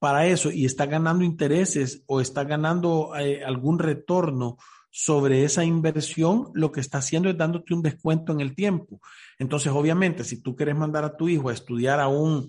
para 0.00 0.26
eso 0.26 0.50
y 0.50 0.64
estás 0.64 0.88
ganando 0.88 1.22
intereses 1.22 2.02
o 2.06 2.20
estás 2.20 2.48
ganando 2.48 3.12
eh, 3.16 3.44
algún 3.44 3.78
retorno 3.78 4.56
sobre 4.90 5.44
esa 5.44 5.64
inversión, 5.64 6.50
lo 6.52 6.72
que 6.72 6.80
está 6.80 6.98
haciendo 6.98 7.30
es 7.30 7.36
dándote 7.36 7.74
un 7.74 7.82
descuento 7.82 8.32
en 8.32 8.40
el 8.40 8.56
tiempo. 8.56 9.00
Entonces, 9.38 9.70
obviamente, 9.70 10.24
si 10.24 10.42
tú 10.42 10.56
quieres 10.56 10.74
mandar 10.74 11.04
a 11.04 11.16
tu 11.16 11.28
hijo 11.28 11.48
a 11.48 11.52
estudiar 11.52 12.00
a 12.00 12.08
un 12.08 12.48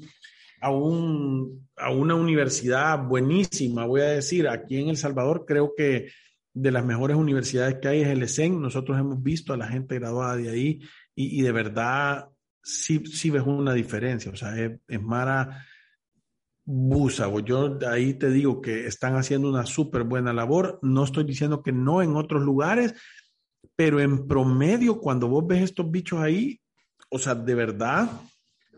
a, 0.62 0.70
un, 0.70 1.67
a 1.75 1.91
una 1.91 2.15
universidad 2.15 3.03
buenísima, 3.03 3.86
voy 3.86 4.01
a 4.01 4.10
decir, 4.10 4.48
aquí 4.48 4.79
en 4.79 4.89
El 4.89 4.98
Salvador 4.98 5.46
creo 5.46 5.74
que 5.75 6.12
de 6.53 6.72
las 6.72 6.86
mejores 6.86 7.17
universidades 7.17 7.75
que 7.81 7.88
hay 7.88 8.01
es 8.01 8.10
el 8.10 8.24
ESEN, 8.24 8.62
nosotros 8.62 9.00
hemos 9.00 9.22
visto 9.22 9.53
a 9.53 9.58
la 9.58 9.67
gente 9.67 9.96
graduada 9.96 10.38
de 10.38 10.50
ahí 10.50 10.79
y, 11.15 11.41
de 11.41 11.51
verdad 11.51 12.29
sí, 12.62 13.03
sí 13.05 13.29
ves 13.29 13.43
una 13.46 13.74
diferencia, 13.74 14.31
o 14.31 14.36
sea, 14.36 14.55
es, 14.58 15.01
Mara 15.01 15.65
Busa, 16.63 17.27
yo 17.44 17.80
ahí 17.89 18.13
te 18.13 18.30
digo 18.30 18.62
que 18.62 18.86
están 18.86 19.15
haciendo 19.15 19.50
una 19.50 19.65
súper 19.65 20.03
buena 20.03 20.32
labor, 20.32 20.80
no 20.82 21.03
estoy 21.03 21.24
diciendo 21.24 21.63
que 21.63 21.72
no 21.72 22.01
en 22.01 22.15
otros 22.15 22.44
lugares, 22.44 22.94
pero 23.75 24.00
en 24.00 24.27
promedio 24.27 25.00
cuando 25.00 25.27
vos 25.27 25.46
ves 25.48 25.63
estos 25.63 25.89
bichos 25.89 26.20
ahí, 26.20 26.62
o 27.10 27.18
sea, 27.18 27.36
de 27.36 27.56
verdad, 27.56 28.10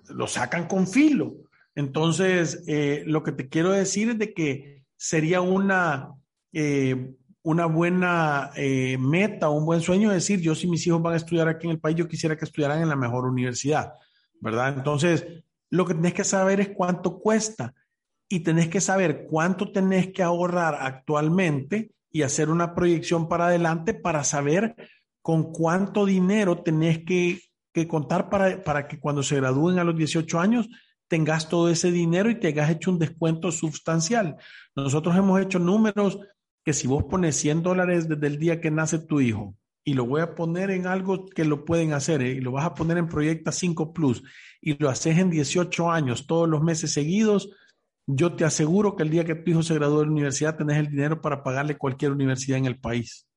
lo 0.10 0.28
sacan 0.28 0.68
con 0.68 0.88
filo. 0.88 1.36
Entonces, 1.76 2.64
eh, 2.68 3.04
lo 3.06 3.24
que 3.24 3.32
te 3.32 3.50
quiero 3.50 3.72
decir 3.72 4.10
es 4.10 4.20
de 4.20 4.34
que 4.34 4.86
sería 4.96 5.42
una, 5.42 6.10
eh, 6.54 7.14
una 7.42 7.66
buena 7.66 8.52
eh, 8.56 8.98
meta, 8.98 9.50
un 9.50 9.66
buen 9.66 9.82
sueño 9.82 10.12
decir, 10.12 10.40
yo 10.40 10.56
si 10.56 10.68
mis 10.68 10.86
hijos 10.88 11.02
van 11.02 11.14
a 11.14 11.18
estudiar 11.18 11.48
aquí 11.48 11.68
en 11.68 11.72
el 11.72 11.80
país, 11.80 11.98
yo 11.98 12.08
quisiera 12.08 12.38
que 12.38 12.46
estudiaran 12.46 12.82
en 12.82 12.90
la 12.90 12.96
mejor 12.96 13.26
universidad, 13.26 13.94
¿verdad? 14.40 14.76
Entonces, 14.78 15.26
lo 15.74 15.88
que 15.88 15.96
tenés 15.96 16.14
que 16.14 16.24
saber 16.24 16.60
es 16.60 16.70
cuánto 16.70 17.18
cuesta 17.18 17.74
y 18.30 18.42
tenés 18.42 18.68
que 18.68 18.80
saber 18.80 19.26
cuánto 19.28 19.72
tenés 19.72 20.14
que 20.14 20.22
ahorrar 20.22 20.78
actualmente 20.80 21.94
y 22.12 22.22
hacer 22.22 22.52
una 22.52 22.76
proyección 22.76 23.28
para 23.28 23.48
adelante 23.48 23.96
para 23.96 24.24
saber 24.24 24.76
con 25.24 25.52
cuánto 25.52 26.06
dinero 26.06 26.62
tenés 26.62 27.04
que, 27.04 27.42
que 27.74 27.88
contar 27.88 28.30
para, 28.30 28.64
para 28.64 28.88
que 28.88 29.00
cuando 29.00 29.24
se 29.24 29.38
gradúen 29.38 29.80
a 29.80 29.84
los 29.84 29.98
18 29.98 30.40
años 30.40 30.70
tengas 31.08 31.50
todo 31.50 31.70
ese 31.70 31.92
dinero 31.92 32.30
y 32.30 32.40
te 32.40 32.50
hayas 32.50 32.70
hecho 32.70 32.92
un 32.92 33.00
descuento 33.00 33.52
sustancial. 33.52 34.38
Nosotros 34.76 35.18
hemos 35.18 35.42
hecho 35.42 35.58
números 35.58 36.20
que 36.64 36.74
si 36.74 36.86
vos 36.86 37.06
pones 37.06 37.36
100 37.38 37.64
dólares 37.64 38.08
desde 38.08 38.28
el 38.28 38.38
día 38.38 38.62
que 38.62 38.70
nace 38.70 39.00
tu 39.00 39.22
hijo, 39.22 39.56
y 39.84 39.94
lo 39.94 40.06
voy 40.06 40.22
a 40.22 40.36
poner 40.36 40.72
en 40.72 40.88
algo 40.88 41.26
que 41.26 41.46
lo 41.46 41.66
pueden 41.66 41.94
hacer, 41.94 42.22
¿eh? 42.22 42.32
y 42.32 42.42
lo 42.42 42.52
vas 42.52 42.66
a 42.66 42.74
poner 42.74 42.98
en 42.98 43.08
Proyecta 43.08 43.52
5 43.52 43.94
Plus, 43.94 44.24
y 44.62 44.78
lo 44.78 44.90
haces 44.90 45.18
en 45.18 45.30
18 45.30 45.92
años, 45.92 46.26
todos 46.26 46.48
los 46.48 46.62
meses 46.62 46.94
seguidos, 46.94 47.50
yo 48.06 48.36
te 48.36 48.46
aseguro 48.46 48.96
que 48.96 49.04
el 49.04 49.10
día 49.10 49.24
que 49.24 49.36
tu 49.36 49.52
hijo 49.52 49.64
se 49.64 49.76
gradúe 49.76 50.00
de 50.00 50.06
la 50.06 50.12
universidad 50.12 50.58
tenés 50.58 50.78
el 50.78 50.90
dinero 50.90 51.22
para 51.22 51.44
pagarle 51.44 51.78
cualquier 51.78 52.12
universidad 52.12 52.58
en 52.58 52.66
el 52.66 52.80
país. 52.80 53.28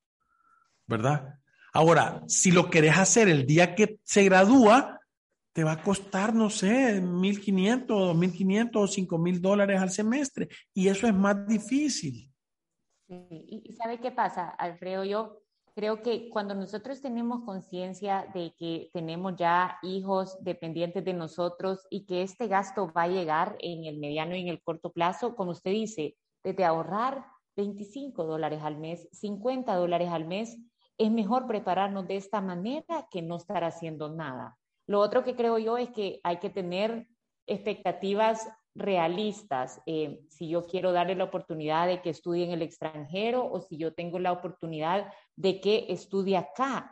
¿Verdad? 0.86 1.38
Ahora, 1.72 2.22
si 2.26 2.50
lo 2.50 2.70
querés 2.70 2.96
hacer 2.96 3.28
el 3.28 3.46
día 3.46 3.74
que 3.74 4.00
se 4.02 4.24
gradúa, 4.24 5.00
te 5.52 5.64
va 5.64 5.72
a 5.72 5.82
costar, 5.82 6.34
no 6.34 6.50
sé, 6.50 7.00
1.500, 7.00 7.86
2.500 7.86 8.70
o 8.74 8.86
5.000 8.86 9.40
dólares 9.40 9.80
al 9.80 9.90
semestre. 9.90 10.48
Y 10.74 10.88
eso 10.88 11.06
es 11.06 11.14
más 11.14 11.46
difícil. 11.46 12.32
¿Y 13.08 13.72
sabe 13.74 14.00
qué 14.00 14.10
pasa, 14.10 14.48
Alfredo? 14.48 15.04
Yo 15.04 15.45
creo 15.76 16.00
que 16.00 16.30
cuando 16.30 16.54
nosotros 16.54 17.02
tenemos 17.02 17.44
conciencia 17.44 18.26
de 18.32 18.54
que 18.56 18.88
tenemos 18.94 19.36
ya 19.36 19.76
hijos 19.82 20.42
dependientes 20.42 21.04
de 21.04 21.12
nosotros 21.12 21.86
y 21.90 22.06
que 22.06 22.22
este 22.22 22.48
gasto 22.48 22.90
va 22.96 23.02
a 23.02 23.08
llegar 23.08 23.56
en 23.60 23.84
el 23.84 23.98
mediano 23.98 24.34
y 24.34 24.40
en 24.40 24.48
el 24.48 24.62
corto 24.62 24.90
plazo, 24.90 25.36
como 25.36 25.50
usted 25.50 25.72
dice, 25.72 26.16
desde 26.42 26.64
ahorrar 26.64 27.26
25 27.56 28.24
dólares 28.24 28.62
al 28.62 28.78
mes, 28.78 29.06
50 29.12 29.74
dólares 29.74 30.08
al 30.10 30.24
mes, 30.24 30.56
es 30.96 31.10
mejor 31.10 31.46
prepararnos 31.46 32.08
de 32.08 32.16
esta 32.16 32.40
manera 32.40 33.06
que 33.10 33.20
no 33.20 33.36
estar 33.36 33.62
haciendo 33.62 34.08
nada. 34.08 34.56
Lo 34.86 35.00
otro 35.00 35.24
que 35.24 35.36
creo 35.36 35.58
yo 35.58 35.76
es 35.76 35.90
que 35.90 36.20
hay 36.22 36.38
que 36.38 36.48
tener 36.48 37.06
expectativas 37.46 38.48
realistas. 38.76 39.80
Eh, 39.86 40.20
si 40.28 40.48
yo 40.48 40.66
quiero 40.66 40.92
darle 40.92 41.14
la 41.14 41.24
oportunidad 41.24 41.86
de 41.86 42.02
que 42.02 42.10
estudie 42.10 42.44
en 42.44 42.52
el 42.52 42.62
extranjero 42.62 43.50
o 43.50 43.60
si 43.60 43.76
yo 43.76 43.94
tengo 43.94 44.18
la 44.18 44.32
oportunidad 44.32 45.12
de 45.34 45.60
que 45.60 45.86
estudie 45.88 46.36
acá. 46.36 46.90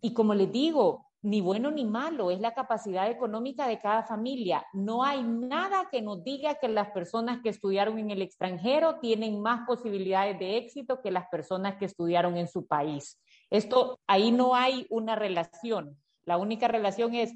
Y 0.00 0.12
como 0.14 0.34
les 0.34 0.50
digo, 0.50 1.06
ni 1.22 1.40
bueno 1.40 1.70
ni 1.70 1.84
malo, 1.84 2.30
es 2.30 2.40
la 2.40 2.54
capacidad 2.54 3.10
económica 3.10 3.66
de 3.66 3.80
cada 3.80 4.04
familia. 4.04 4.64
No 4.72 5.02
hay 5.02 5.22
nada 5.22 5.88
que 5.90 6.00
nos 6.00 6.22
diga 6.22 6.54
que 6.54 6.68
las 6.68 6.90
personas 6.90 7.40
que 7.42 7.48
estudiaron 7.48 7.98
en 7.98 8.10
el 8.10 8.22
extranjero 8.22 9.00
tienen 9.00 9.40
más 9.40 9.66
posibilidades 9.66 10.38
de 10.38 10.56
éxito 10.56 11.00
que 11.02 11.10
las 11.10 11.26
personas 11.28 11.76
que 11.76 11.86
estudiaron 11.86 12.36
en 12.36 12.46
su 12.46 12.66
país. 12.66 13.20
Esto, 13.50 13.98
ahí 14.06 14.30
no 14.30 14.54
hay 14.54 14.86
una 14.88 15.16
relación. 15.16 15.96
La 16.24 16.36
única 16.38 16.68
relación 16.68 17.14
es 17.14 17.34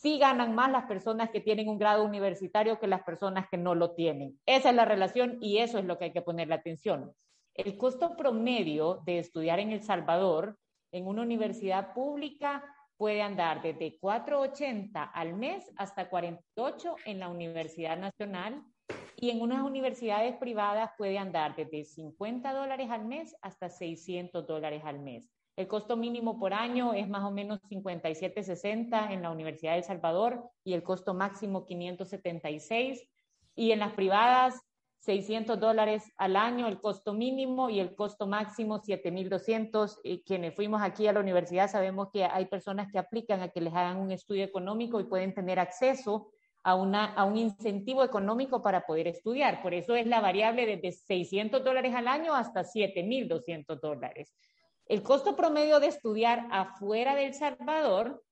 sí 0.00 0.18
ganan 0.18 0.54
más 0.54 0.70
las 0.70 0.84
personas 0.84 1.30
que 1.30 1.40
tienen 1.40 1.68
un 1.68 1.78
grado 1.78 2.04
universitario 2.04 2.78
que 2.78 2.86
las 2.86 3.02
personas 3.02 3.48
que 3.50 3.56
no 3.56 3.74
lo 3.74 3.94
tienen. 3.94 4.38
Esa 4.46 4.70
es 4.70 4.76
la 4.76 4.84
relación 4.84 5.38
y 5.40 5.58
eso 5.58 5.78
es 5.78 5.84
lo 5.84 5.98
que 5.98 6.06
hay 6.06 6.12
que 6.12 6.22
ponerle 6.22 6.54
atención. 6.54 7.12
El 7.54 7.76
costo 7.76 8.16
promedio 8.16 9.02
de 9.04 9.18
estudiar 9.18 9.58
en 9.58 9.72
El 9.72 9.82
Salvador 9.82 10.56
en 10.92 11.08
una 11.08 11.22
universidad 11.22 11.94
pública 11.94 12.64
puede 12.96 13.22
andar 13.22 13.60
desde 13.60 13.98
4.80 13.98 15.10
al 15.12 15.34
mes 15.34 15.68
hasta 15.76 16.08
48 16.08 16.94
en 17.04 17.18
la 17.18 17.28
Universidad 17.28 17.98
Nacional 17.98 18.62
y 19.16 19.30
en 19.30 19.40
unas 19.40 19.64
universidades 19.64 20.36
privadas 20.36 20.92
puede 20.96 21.18
andar 21.18 21.56
desde 21.56 21.84
50 21.84 22.52
dólares 22.52 22.88
al 22.90 23.04
mes 23.04 23.34
hasta 23.42 23.68
600 23.68 24.46
dólares 24.46 24.82
al 24.84 25.00
mes. 25.00 25.24
El 25.58 25.66
costo 25.66 25.96
mínimo 25.96 26.38
por 26.38 26.54
año 26.54 26.94
es 26.94 27.08
más 27.08 27.24
o 27.24 27.32
menos 27.32 27.58
57.60 27.68 29.10
en 29.10 29.22
la 29.22 29.32
Universidad 29.32 29.72
de 29.72 29.78
El 29.78 29.82
Salvador 29.82 30.48
y 30.62 30.72
el 30.72 30.84
costo 30.84 31.14
máximo 31.14 31.66
576. 31.66 33.02
Y 33.56 33.72
en 33.72 33.80
las 33.80 33.92
privadas, 33.94 34.54
600 35.00 35.58
dólares 35.58 36.04
al 36.16 36.36
año 36.36 36.68
el 36.68 36.80
costo 36.80 37.12
mínimo 37.12 37.70
y 37.70 37.80
el 37.80 37.96
costo 37.96 38.28
máximo 38.28 38.80
7.200. 38.80 39.98
Y 40.04 40.22
quienes 40.22 40.54
fuimos 40.54 40.80
aquí 40.80 41.08
a 41.08 41.12
la 41.12 41.18
universidad 41.18 41.68
sabemos 41.68 42.10
que 42.12 42.24
hay 42.24 42.46
personas 42.46 42.86
que 42.92 43.00
aplican 43.00 43.42
a 43.42 43.48
que 43.48 43.60
les 43.60 43.74
hagan 43.74 43.96
un 43.96 44.12
estudio 44.12 44.44
económico 44.44 45.00
y 45.00 45.06
pueden 45.06 45.34
tener 45.34 45.58
acceso 45.58 46.30
a, 46.62 46.76
una, 46.76 47.06
a 47.14 47.24
un 47.24 47.36
incentivo 47.36 48.04
económico 48.04 48.62
para 48.62 48.86
poder 48.86 49.08
estudiar. 49.08 49.60
Por 49.60 49.74
eso 49.74 49.96
es 49.96 50.06
la 50.06 50.20
variable 50.20 50.66
desde 50.66 50.92
600 50.92 51.64
dólares 51.64 51.96
al 51.96 52.06
año 52.06 52.32
hasta 52.32 52.62
7.200 52.62 53.80
dólares. 53.80 54.32
El 54.88 55.02
costo 55.02 55.36
promedio 55.36 55.80
de 55.80 55.88
estudiar 55.88 56.48
afuera 56.50 57.14
del 57.14 57.34
Salvador, 57.34 58.24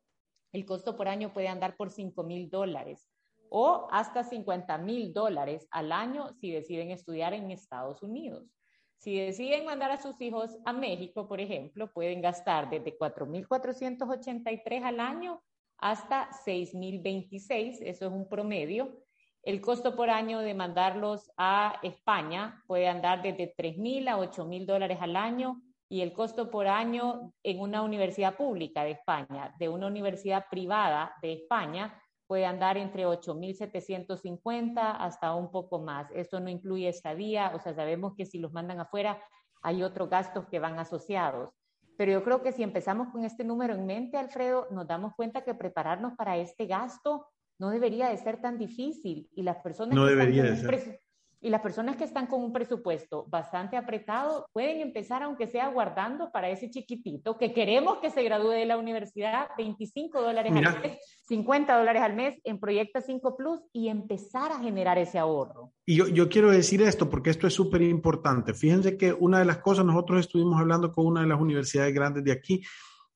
el 0.54 0.64
costo 0.64 0.96
por 0.96 1.06
año 1.06 1.34
puede 1.34 1.48
andar 1.48 1.76
por 1.76 1.90
5 1.90 2.24
mil 2.24 2.48
dólares 2.48 3.10
o 3.50 3.86
hasta 3.90 4.24
50 4.24 4.78
mil 4.78 5.12
dólares 5.12 5.68
al 5.70 5.92
año 5.92 6.32
si 6.40 6.50
deciden 6.50 6.90
estudiar 6.90 7.34
en 7.34 7.50
Estados 7.50 8.02
Unidos. 8.02 8.50
Si 8.96 9.20
deciden 9.20 9.66
mandar 9.66 9.90
a 9.90 10.00
sus 10.00 10.18
hijos 10.22 10.56
a 10.64 10.72
México, 10.72 11.28
por 11.28 11.42
ejemplo, 11.42 11.92
pueden 11.92 12.22
gastar 12.22 12.70
desde 12.70 12.96
4.483 12.96 14.82
al 14.82 15.00
año 15.00 15.42
hasta 15.76 16.30
6.026, 16.46 17.80
eso 17.82 18.06
es 18.06 18.12
un 18.12 18.30
promedio. 18.30 19.02
El 19.42 19.60
costo 19.60 19.94
por 19.94 20.08
año 20.08 20.38
de 20.38 20.54
mandarlos 20.54 21.30
a 21.36 21.78
España 21.82 22.64
puede 22.66 22.88
andar 22.88 23.20
desde 23.20 23.54
3.000 23.54 24.08
a 24.08 24.16
8.000 24.16 24.64
dólares 24.64 24.98
al 25.02 25.16
año 25.16 25.60
y 25.88 26.00
el 26.00 26.12
costo 26.12 26.50
por 26.50 26.66
año 26.66 27.32
en 27.42 27.60
una 27.60 27.82
universidad 27.82 28.36
pública 28.36 28.84
de 28.84 28.92
España, 28.92 29.54
de 29.58 29.68
una 29.68 29.86
universidad 29.86 30.46
privada 30.50 31.14
de 31.22 31.34
España, 31.34 32.00
puede 32.26 32.44
andar 32.44 32.76
entre 32.76 33.06
8.750 33.06 34.96
hasta 34.98 35.34
un 35.34 35.50
poco 35.50 35.80
más. 35.80 36.10
Esto 36.12 36.40
no 36.40 36.50
incluye 36.50 36.88
estadía, 36.88 37.52
o 37.54 37.60
sea, 37.60 37.74
sabemos 37.74 38.14
que 38.16 38.26
si 38.26 38.38
los 38.38 38.52
mandan 38.52 38.80
afuera 38.80 39.22
hay 39.62 39.82
otros 39.82 40.10
gastos 40.10 40.46
que 40.46 40.58
van 40.58 40.78
asociados. 40.78 41.50
Pero 41.96 42.12
yo 42.12 42.24
creo 42.24 42.42
que 42.42 42.52
si 42.52 42.62
empezamos 42.62 43.08
con 43.08 43.24
este 43.24 43.44
número 43.44 43.74
en 43.74 43.86
mente, 43.86 44.18
Alfredo, 44.18 44.66
nos 44.70 44.86
damos 44.86 45.14
cuenta 45.14 45.44
que 45.44 45.54
prepararnos 45.54 46.14
para 46.14 46.36
este 46.36 46.66
gasto 46.66 47.26
no 47.58 47.70
debería 47.70 48.08
de 48.08 48.18
ser 48.18 48.40
tan 48.40 48.58
difícil 48.58 49.30
y 49.32 49.42
las 49.42 49.56
personas 49.58 49.94
no 49.94 50.04
debería 50.04 50.42
de 50.42 50.56
ser. 50.56 51.00
Y 51.40 51.50
las 51.50 51.60
personas 51.60 51.96
que 51.96 52.04
están 52.04 52.26
con 52.26 52.42
un 52.42 52.52
presupuesto 52.52 53.26
bastante 53.28 53.76
apretado 53.76 54.46
pueden 54.52 54.80
empezar, 54.80 55.22
aunque 55.22 55.46
sea 55.46 55.68
guardando 55.68 56.32
para 56.32 56.48
ese 56.48 56.70
chiquitito 56.70 57.36
que 57.36 57.52
queremos 57.52 57.98
que 57.98 58.10
se 58.10 58.22
gradúe 58.22 58.50
de 58.50 58.66
la 58.66 58.78
universidad, 58.78 59.48
25 59.58 60.22
dólares 60.22 60.52
al 60.54 60.80
mes, 60.80 60.98
50 61.28 61.78
dólares 61.78 62.02
al 62.02 62.14
mes 62.14 62.40
en 62.44 62.58
Proyecta 62.58 63.00
5 63.00 63.36
Plus 63.36 63.60
y 63.72 63.88
empezar 63.88 64.50
a 64.50 64.58
generar 64.60 64.98
ese 64.98 65.18
ahorro. 65.18 65.72
Y 65.84 65.96
yo, 65.96 66.08
yo 66.08 66.28
quiero 66.28 66.50
decir 66.50 66.80
esto 66.82 67.10
porque 67.10 67.30
esto 67.30 67.46
es 67.46 67.54
súper 67.54 67.82
importante. 67.82 68.54
Fíjense 68.54 68.96
que 68.96 69.12
una 69.12 69.38
de 69.38 69.44
las 69.44 69.58
cosas, 69.58 69.84
nosotros 69.84 70.20
estuvimos 70.20 70.58
hablando 70.58 70.90
con 70.90 71.06
una 71.06 71.20
de 71.20 71.28
las 71.28 71.40
universidades 71.40 71.94
grandes 71.94 72.24
de 72.24 72.32
aquí 72.32 72.62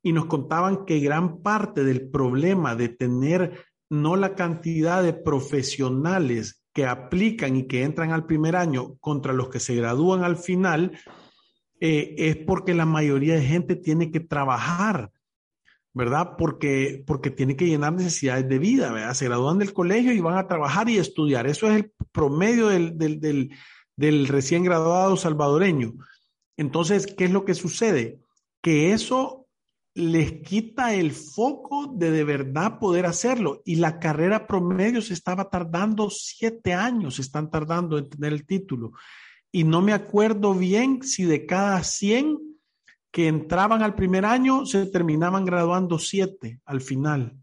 y 0.02 0.12
nos 0.12 0.26
contaban 0.26 0.84
que 0.84 1.00
gran 1.00 1.42
parte 1.42 1.84
del 1.84 2.10
problema 2.10 2.74
de 2.74 2.90
tener 2.90 3.64
no 3.90 4.16
la 4.16 4.34
cantidad 4.34 5.02
de 5.02 5.12
profesionales 5.12 6.59
que 6.72 6.86
aplican 6.86 7.56
y 7.56 7.66
que 7.66 7.82
entran 7.82 8.12
al 8.12 8.26
primer 8.26 8.56
año 8.56 8.96
contra 8.98 9.32
los 9.32 9.48
que 9.48 9.60
se 9.60 9.74
gradúan 9.74 10.22
al 10.22 10.36
final, 10.36 10.92
eh, 11.80 12.14
es 12.18 12.36
porque 12.36 12.74
la 12.74 12.86
mayoría 12.86 13.34
de 13.34 13.44
gente 13.44 13.74
tiene 13.74 14.10
que 14.10 14.20
trabajar, 14.20 15.10
¿verdad? 15.92 16.36
Porque, 16.38 17.02
porque 17.06 17.30
tiene 17.30 17.56
que 17.56 17.66
llenar 17.66 17.94
necesidades 17.94 18.48
de 18.48 18.58
vida, 18.58 18.92
¿verdad? 18.92 19.14
Se 19.14 19.24
gradúan 19.26 19.58
del 19.58 19.72
colegio 19.72 20.12
y 20.12 20.20
van 20.20 20.38
a 20.38 20.46
trabajar 20.46 20.88
y 20.88 20.98
estudiar. 20.98 21.46
Eso 21.46 21.68
es 21.68 21.76
el 21.76 21.92
promedio 22.12 22.68
del, 22.68 22.98
del, 22.98 23.50
del 23.96 24.28
recién 24.28 24.62
graduado 24.62 25.16
salvadoreño. 25.16 25.94
Entonces, 26.56 27.06
¿qué 27.06 27.24
es 27.24 27.30
lo 27.30 27.44
que 27.44 27.54
sucede? 27.54 28.20
Que 28.60 28.92
eso 28.92 29.39
les 29.94 30.42
quita 30.42 30.94
el 30.94 31.12
foco 31.12 31.92
de 31.94 32.10
de 32.10 32.24
verdad 32.24 32.78
poder 32.78 33.06
hacerlo. 33.06 33.62
Y 33.64 33.76
la 33.76 33.98
carrera 33.98 34.46
promedio 34.46 35.02
se 35.02 35.14
estaba 35.14 35.50
tardando 35.50 36.10
siete 36.10 36.72
años, 36.72 37.16
se 37.16 37.22
están 37.22 37.50
tardando 37.50 37.98
en 37.98 38.08
tener 38.08 38.32
el 38.32 38.46
título. 38.46 38.92
Y 39.52 39.64
no 39.64 39.82
me 39.82 39.92
acuerdo 39.92 40.54
bien 40.54 41.02
si 41.02 41.24
de 41.24 41.44
cada 41.46 41.82
100 41.82 42.38
que 43.10 43.26
entraban 43.26 43.82
al 43.82 43.96
primer 43.96 44.24
año 44.24 44.64
se 44.66 44.86
terminaban 44.86 45.44
graduando 45.44 45.98
siete 45.98 46.60
al 46.64 46.80
final. 46.80 47.36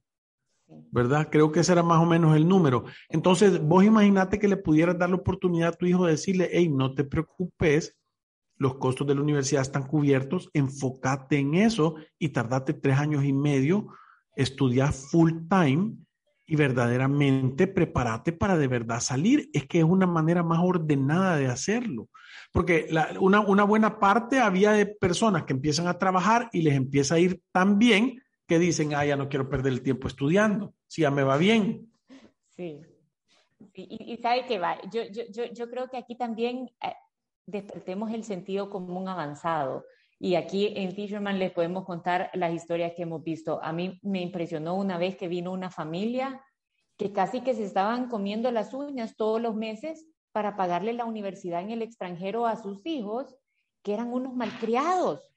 ¿Verdad? 0.92 1.30
Creo 1.30 1.52
que 1.52 1.62
ese 1.62 1.74
era 1.74 1.84
más 1.84 2.02
o 2.02 2.06
menos 2.06 2.36
el 2.36 2.48
número. 2.48 2.86
Entonces, 3.10 3.62
vos 3.62 3.84
imaginate 3.84 4.40
que 4.40 4.48
le 4.48 4.58
pudieras 4.58 4.98
dar 4.98 5.10
la 5.10 5.16
oportunidad 5.16 5.70
a 5.70 5.78
tu 5.78 5.86
hijo 5.86 6.06
de 6.06 6.12
decirle, 6.12 6.50
hey, 6.52 6.70
no 6.70 6.94
te 6.94 7.04
preocupes, 7.04 7.96
los 8.58 8.76
costos 8.76 9.08
de 9.08 9.15
la 9.15 9.22
universidad 9.22 9.62
están 9.62 9.84
cubiertos, 9.84 10.50
enfócate 10.54 11.38
en 11.38 11.56
eso 11.56 11.96
y 12.17 12.30
tardate 12.30 12.74
tres 12.74 12.98
años 12.98 13.24
y 13.24 13.34
medio, 13.34 13.88
estudiar 14.36 14.93
full 14.93 15.32
time 15.50 15.96
y 16.46 16.56
verdaderamente 16.56 17.67
prepárate 17.67 18.32
para 18.32 18.58
de 18.58 18.67
verdad 18.67 19.02
salir. 19.02 19.50
Es 19.54 19.67
que 19.67 19.80
es 19.80 19.84
una 19.84 20.08
manera 20.08 20.43
más 20.43 20.60
ordenada 20.63 21.36
de 21.36 21.48
hacerlo. 21.48 22.10
Porque 22.52 22.88
una, 23.20 23.41
buena 23.41 24.00
parte 24.00 24.39
había 24.39 24.72
de 24.72 24.86
personas 24.86 25.43
que 25.43 25.54
empiezan 25.54 25.88
a 25.88 25.98
trabajar 25.98 26.50
y 26.54 26.62
les 26.62 26.76
empieza 26.76 27.15
a 27.15 27.20
ir 27.20 27.41
tan 27.52 27.78
bien 27.78 28.22
que 28.48 28.60
dicen, 28.60 28.96
ah, 28.96 29.06
ya 29.06 29.17
no 29.17 29.28
quiero 29.28 29.50
perder 29.50 29.74
el 29.74 29.82
tiempo 29.82 30.08
estudiando, 30.08 30.74
si 30.88 31.02
ya 31.02 31.12
me 31.12 31.24
va 31.24 31.38
bien. 31.38 31.91
Sí. 32.56 32.80
Y, 33.74 34.17
sabe 34.22 34.46
que 34.46 34.58
va, 34.58 34.80
yo, 34.89 35.04
yo, 35.12 35.24
yo, 35.32 35.46
yo, 35.52 35.70
creo 35.70 35.89
que 35.89 35.98
aquí 35.98 36.15
también 36.15 36.70
eh, 36.82 36.93
despertemos 37.48 38.12
el 38.12 38.24
sentido 38.24 38.70
común 38.70 39.08
avanzado. 39.08 39.86
Y 40.20 40.36
aquí 40.36 40.74
en 40.76 40.92
Fisherman 40.92 41.40
les 41.40 41.52
podemos 41.52 41.86
contar 41.86 42.30
las 42.34 42.54
historias 42.54 42.94
que 42.96 43.04
hemos 43.04 43.24
visto. 43.24 43.60
A 43.64 43.72
mí 43.72 44.00
me 44.04 44.22
impresionó 44.22 44.76
una 44.76 44.98
vez 44.98 45.16
que 45.16 45.28
vino 45.28 45.52
una 45.52 45.72
familia 45.72 46.44
que 46.98 47.14
casi 47.14 47.42
que 47.42 47.54
se 47.54 47.64
estaban 47.64 48.10
comiendo 48.10 48.52
las 48.52 48.74
uñas 48.74 49.16
todos 49.16 49.40
los 49.40 49.56
meses 49.56 50.08
para 50.32 50.56
pagarle 50.56 50.94
la 50.94 51.06
universidad 51.06 51.62
en 51.62 51.72
el 51.72 51.82
extranjero 51.82 52.48
a 52.48 52.56
sus 52.56 52.86
hijos, 52.86 53.36
que 53.84 53.94
eran 53.94 54.12
unos 54.12 54.36
malcriados 54.36 55.32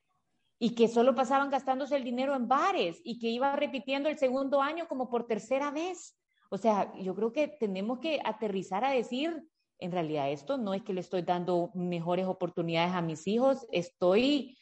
y 0.58 0.74
que 0.74 0.88
solo 0.88 1.14
pasaban 1.14 1.50
gastándose 1.50 1.96
el 1.96 2.04
dinero 2.04 2.34
en 2.34 2.48
bares 2.48 3.00
y 3.04 3.18
que 3.18 3.28
iba 3.28 3.54
repitiendo 3.54 4.08
el 4.08 4.18
segundo 4.18 4.60
año 4.60 4.88
como 4.88 5.08
por 5.08 5.26
tercera 5.26 5.70
vez. 5.70 6.18
O 6.50 6.58
sea, 6.58 6.92
yo 6.98 7.14
creo 7.14 7.32
que 7.32 7.48
tenemos 7.48 8.00
que 8.00 8.20
aterrizar 8.24 8.84
a 8.84 8.90
decir, 8.90 9.46
en 9.80 9.92
realidad 9.92 10.30
esto 10.30 10.58
no 10.58 10.74
es 10.74 10.82
que 10.82 10.92
le 10.92 11.00
estoy 11.00 11.22
dando 11.22 11.70
mejores 11.74 12.26
oportunidades 12.26 12.92
a 12.92 13.02
mis 13.02 13.26
hijos, 13.26 13.66
estoy, 13.72 14.56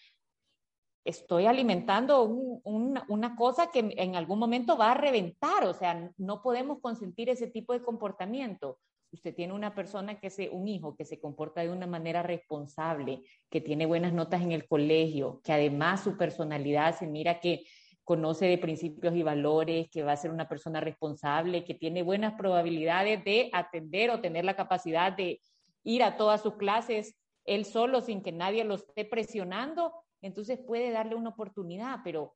estoy 1.04 1.46
alimentando 1.46 2.24
una 2.24 3.36
cosa 3.36 3.70
que 3.70 3.94
en 3.96 4.16
algún 4.16 4.38
momento 4.38 4.76
va 4.76 4.92
a 4.92 4.94
reventar, 4.94 5.64
o 5.64 5.74
sea, 5.74 6.10
no 6.16 6.42
podemos 6.42 6.80
consentir 6.80 7.28
ese 7.28 7.48
tipo 7.48 7.72
de 7.72 7.82
comportamiento. 7.82 8.78
Usted 9.10 9.34
tiene 9.34 9.54
una 9.54 9.74
persona 9.74 10.20
que 10.20 10.28
se, 10.28 10.50
un 10.50 10.68
hijo 10.68 10.94
que 10.94 11.06
se 11.06 11.18
comporta 11.18 11.62
de 11.62 11.70
una 11.70 11.86
manera 11.86 12.22
responsable, 12.22 13.22
que 13.48 13.62
tiene 13.62 13.86
buenas 13.86 14.12
notas 14.12 14.42
en 14.42 14.52
el 14.52 14.68
colegio, 14.68 15.40
que 15.42 15.52
además 15.52 16.04
su 16.04 16.18
personalidad 16.18 16.98
se 16.98 17.06
mira 17.06 17.40
que 17.40 17.64
conoce 18.08 18.46
de 18.46 18.56
principios 18.56 19.14
y 19.14 19.22
valores, 19.22 19.90
que 19.90 20.02
va 20.02 20.12
a 20.12 20.16
ser 20.16 20.30
una 20.30 20.48
persona 20.48 20.80
responsable, 20.80 21.62
que 21.66 21.74
tiene 21.74 22.02
buenas 22.02 22.32
probabilidades 22.38 23.22
de 23.22 23.50
atender 23.52 24.08
o 24.08 24.22
tener 24.22 24.46
la 24.46 24.56
capacidad 24.56 25.12
de 25.12 25.42
ir 25.84 26.02
a 26.02 26.16
todas 26.16 26.40
sus 26.40 26.54
clases 26.54 27.18
él 27.44 27.66
solo 27.66 28.00
sin 28.00 28.22
que 28.22 28.32
nadie 28.32 28.64
lo 28.64 28.76
esté 28.76 29.04
presionando, 29.04 29.92
entonces 30.22 30.58
puede 30.58 30.90
darle 30.90 31.16
una 31.16 31.30
oportunidad, 31.30 32.00
pero 32.02 32.34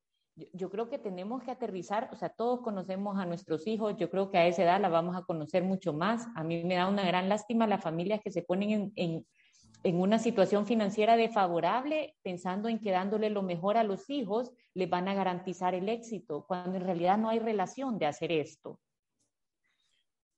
yo, 0.53 0.69
creo 0.69 0.91
que 0.91 0.99
tenemos 0.99 1.43
que 1.43 1.51
aterrizar, 1.51 2.11
o 2.13 2.17
sea, 2.17 2.29
todos 2.29 2.61
conocemos 2.61 3.19
a 3.19 3.25
nuestros 3.25 3.67
hijos, 3.67 3.97
yo 3.97 4.11
creo 4.11 4.31
que 4.31 4.37
a 4.37 4.47
esa 4.47 4.65
edad 4.65 4.81
la 4.81 4.91
vamos 4.91 5.17
a 5.17 5.23
conocer 5.23 5.63
mucho 5.63 5.95
más. 5.95 6.27
A 6.37 6.45
mí 6.45 6.65
me 6.65 6.75
da 6.75 6.87
una 6.87 7.05
gran 7.07 7.31
lástima 7.31 7.67
las 7.67 7.83
familias 7.83 8.21
que 8.23 8.31
se 8.31 8.43
ponen 8.43 8.71
en 8.71 8.93
en 8.97 9.27
una 9.85 10.19
situación 10.19 10.67
financiera 10.67 11.17
desfavorable, 11.17 12.15
pensando 12.23 12.69
en 12.69 12.79
que 12.79 12.91
dándole 12.91 13.31
lo 13.31 13.43
mejor 13.43 13.77
a 13.77 13.85
los 13.85 14.09
hijos 14.11 14.53
les 14.75 14.89
van 14.89 15.09
a 15.09 15.15
garantizar 15.15 15.75
el 15.75 15.89
éxito, 15.89 16.45
cuando 16.47 16.77
en 16.77 16.85
realidad 16.85 17.19
no 17.19 17.29
hay 17.29 17.39
relación 17.39 17.99
de 17.99 18.07
hacer 18.07 18.33
esto. 18.33 18.81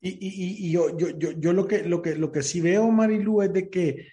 Y, 0.01 0.11
y, 0.11 0.67
y 0.67 0.71
yo, 0.71 0.97
yo, 0.97 1.11
yo, 1.11 1.33
yo, 1.33 1.53
lo, 1.53 1.67
que, 1.67 1.83
lo, 1.83 2.03
que, 2.03 2.17
lo 2.17 2.31
que 2.31 2.43
sí 2.43 2.61
veo, 2.61 2.91
Marilu, 2.91 3.43
es 3.43 3.53
de 3.53 3.71
que 3.71 4.09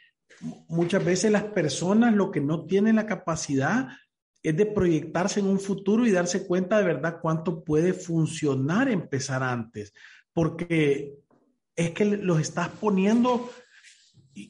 muchas 0.68 1.04
veces 1.04 1.32
las 1.32 1.44
personas 1.44 2.14
lo 2.14 2.32
que 2.32 2.42
no 2.42 2.66
tienen 2.66 2.96
la 2.96 3.06
capacidad 3.06 3.90
es 4.44 4.58
de 4.58 4.66
proyectarse 4.66 5.40
en 5.40 5.48
un 5.48 5.60
futuro 5.60 6.06
y 6.06 6.12
darse 6.12 6.48
cuenta 6.48 6.80
de 6.80 6.86
verdad 6.86 7.20
cuánto 7.22 7.64
puede 7.64 7.94
funcionar 7.94 8.90
empezar 8.90 9.44
antes, 9.44 9.94
porque 10.34 11.14
es 11.76 11.92
que 11.92 12.06
los 12.06 12.40
estás 12.40 12.70
poniendo 12.70 13.50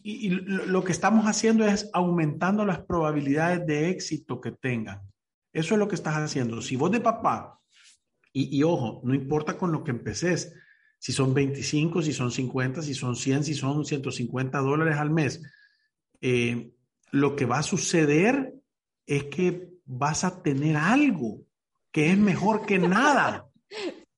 y, 0.04 0.30
lo 0.30 0.84
que 0.84 0.92
estamos 0.92 1.26
haciendo 1.26 1.66
es 1.66 1.90
aumentando 1.94 2.66
las 2.66 2.80
probabilidades 2.80 3.66
de 3.66 3.90
éxito 3.90 4.40
que 4.40 4.52
tengan. 4.52 5.02
Eso 5.54 5.74
es 5.74 5.80
lo 5.80 5.88
que 5.88 5.96
estás 5.96 6.16
haciendo. 6.16 6.62
Si 6.62 6.76
vos 6.76 6.92
de 6.92 7.02
papá, 7.02 7.60
y, 8.34 8.64
ojo, 8.64 9.02
no 9.04 9.14
importa 9.14 9.58
con 9.58 9.72
lo 9.72 9.84
que 9.84 9.92
empeces, 9.92 10.54
si 10.98 11.12
son 11.12 11.34
25, 11.34 12.02
si 12.02 12.14
son 12.14 12.32
50, 12.32 12.82
si 12.82 12.94
son 12.94 13.16
100, 13.16 13.44
si 13.44 13.54
son 13.54 13.84
150 13.84 14.60
dólares 14.60 14.98
al 14.98 15.10
mes, 15.10 15.42
eh, 16.22 16.72
lo 17.12 17.36
que 17.36 17.46
va 17.46 17.60
a 17.60 17.64
suceder 17.64 18.54
es 19.06 19.26
que 19.26 19.72
vas 19.86 20.24
a 20.24 20.42
tener 20.42 20.78
algo 20.78 21.42
que 21.92 22.12
es 22.12 22.18
mejor 22.18 22.66
que 22.66 22.80
nada. 22.80 23.50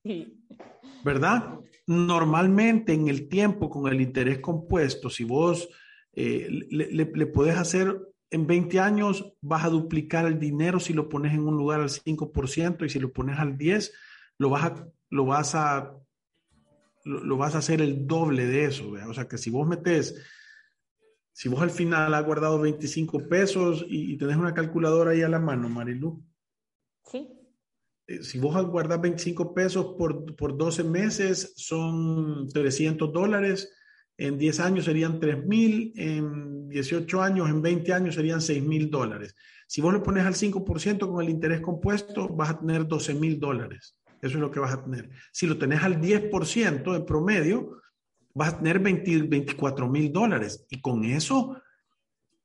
¿Verdad? 1.04 1.60
Normalmente 1.88 2.93
en 2.93 3.08
el 3.08 3.28
tiempo 3.28 3.69
con 3.69 3.91
el 3.91 4.02
interés 4.02 4.39
compuesto, 4.39 5.10
si 5.10 5.24
vos 5.24 5.69
eh, 6.13 6.48
le, 6.69 6.88
le, 7.06 7.26
podés 7.26 7.58
hacer 7.58 8.00
en 8.30 8.48
20 8.48 8.80
años, 8.80 9.34
vas 9.41 9.65
a 9.65 9.69
duplicar 9.69 10.26
el 10.26 10.39
dinero 10.39 10.80
si 10.80 10.93
lo 10.93 11.10
pones 11.10 11.34
en 11.34 11.48
un 11.48 11.58
lugar 11.58 11.82
al 11.82 11.89
5% 11.89 12.86
y 12.86 12.89
si 12.89 13.00
lo 13.00 13.12
pones 13.12 13.39
al 13.39 13.58
10%, 13.58 13.91
lo 14.39 14.50
vas 14.50 14.63
a, 14.63 14.88
lo 15.10 15.26
vas 15.26 15.56
a, 15.56 15.96
lo, 17.04 17.38
vas 17.38 17.56
a 17.56 17.60
hacer 17.60 17.82
el 17.82 18.08
doble 18.08 18.46
de 18.46 18.65
eso. 18.65 18.91
O 19.08 19.13
sea 19.13 19.28
que 19.28 19.38
si 19.38 19.50
vos 19.50 19.67
metes, 19.67 20.15
si 21.32 21.50
vos 21.50 21.62
al 21.62 21.72
final 21.72 22.13
has 22.13 22.26
guardado 22.26 22.60
25 22.60 23.28
pesos 23.28 23.86
y, 23.88 24.13
y 24.13 24.17
tenés 24.17 24.38
una 24.38 24.54
calculadora 24.54 25.12
ahí 25.12 25.22
a 25.22 25.30
la 25.30 25.39
mano, 25.39 25.69
Marilu. 25.69 26.24
Sí. 27.06 27.43
Eh, 28.08 28.24
si 28.24 28.39
vos 28.39 28.62
guardas 28.68 29.02
25 29.02 29.54
pesos 29.54 29.96
por, 29.98 30.36
por 30.36 30.58
12 30.58 30.84
meses, 30.84 31.54
son 31.56 32.48
300 32.50 33.12
dólares. 33.12 33.72
En 34.18 34.38
10 34.38 34.60
años 34.60 34.86
serían 34.86 35.20
3 35.20 35.46
mil, 35.46 35.92
en 35.96 36.70
18 36.70 37.22
años, 37.22 37.50
en 37.50 37.62
20 37.62 37.94
años 37.94 38.16
serían 38.16 38.42
6 38.42 38.63
mil 38.63 38.92
dólares. 38.92 39.36
Si 39.68 39.82
vos 39.82 39.92
lo 39.92 40.04
pones 40.04 40.26
al 40.26 40.36
5% 40.36 41.12
con 41.12 41.24
el 41.24 41.30
interés 41.30 41.62
compuesto, 41.62 42.30
vas 42.30 42.52
a 42.52 42.60
tener 42.60 42.88
12 42.88 43.16
mil 43.16 43.39
dólares. 43.39 43.98
Eso 44.22 44.36
es 44.36 44.42
lo 44.42 44.52
que 44.52 44.60
vas 44.60 44.74
a 44.74 44.84
tener. 44.84 45.10
Si 45.32 45.48
lo 45.48 45.58
tenés 45.58 45.84
al 45.84 46.00
10% 46.00 46.96
en 46.96 47.06
promedio, 47.06 47.82
vas 48.34 48.54
a 48.54 48.58
tener 48.60 48.80
24 48.80 49.89
mil 49.89 50.13
dólares. 50.13 50.66
Y 50.70 50.80
con 50.80 51.04
eso, 51.04 51.62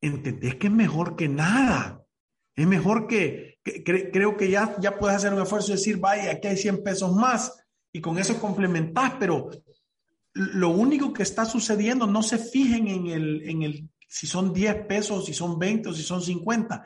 entendés 0.00 0.56
que 0.56 0.66
es 0.66 0.72
mejor 0.72 1.16
que 1.16 1.28
nada. 1.28 2.04
Es 2.56 2.66
mejor 2.66 3.06
que, 3.06 3.47
creo 3.84 4.36
que 4.36 4.50
ya, 4.50 4.76
ya 4.80 4.98
puedes 4.98 5.16
hacer 5.16 5.32
un 5.32 5.42
esfuerzo 5.42 5.72
y 5.72 5.76
decir, 5.76 5.98
vaya, 5.98 6.32
aquí 6.32 6.48
hay 6.48 6.56
100 6.56 6.82
pesos 6.82 7.14
más 7.14 7.52
y 7.92 8.00
con 8.00 8.18
eso 8.18 8.40
complementás, 8.40 9.14
pero 9.18 9.50
lo 10.34 10.70
único 10.70 11.12
que 11.12 11.22
está 11.22 11.44
sucediendo, 11.44 12.06
no 12.06 12.22
se 12.22 12.38
fijen 12.38 12.88
en 12.88 13.06
el, 13.06 13.48
en 13.48 13.62
el, 13.62 13.88
si 14.06 14.26
son 14.26 14.52
10 14.52 14.86
pesos, 14.86 15.26
si 15.26 15.34
son 15.34 15.58
20 15.58 15.88
o 15.88 15.92
si 15.92 16.02
son 16.02 16.22
50. 16.22 16.84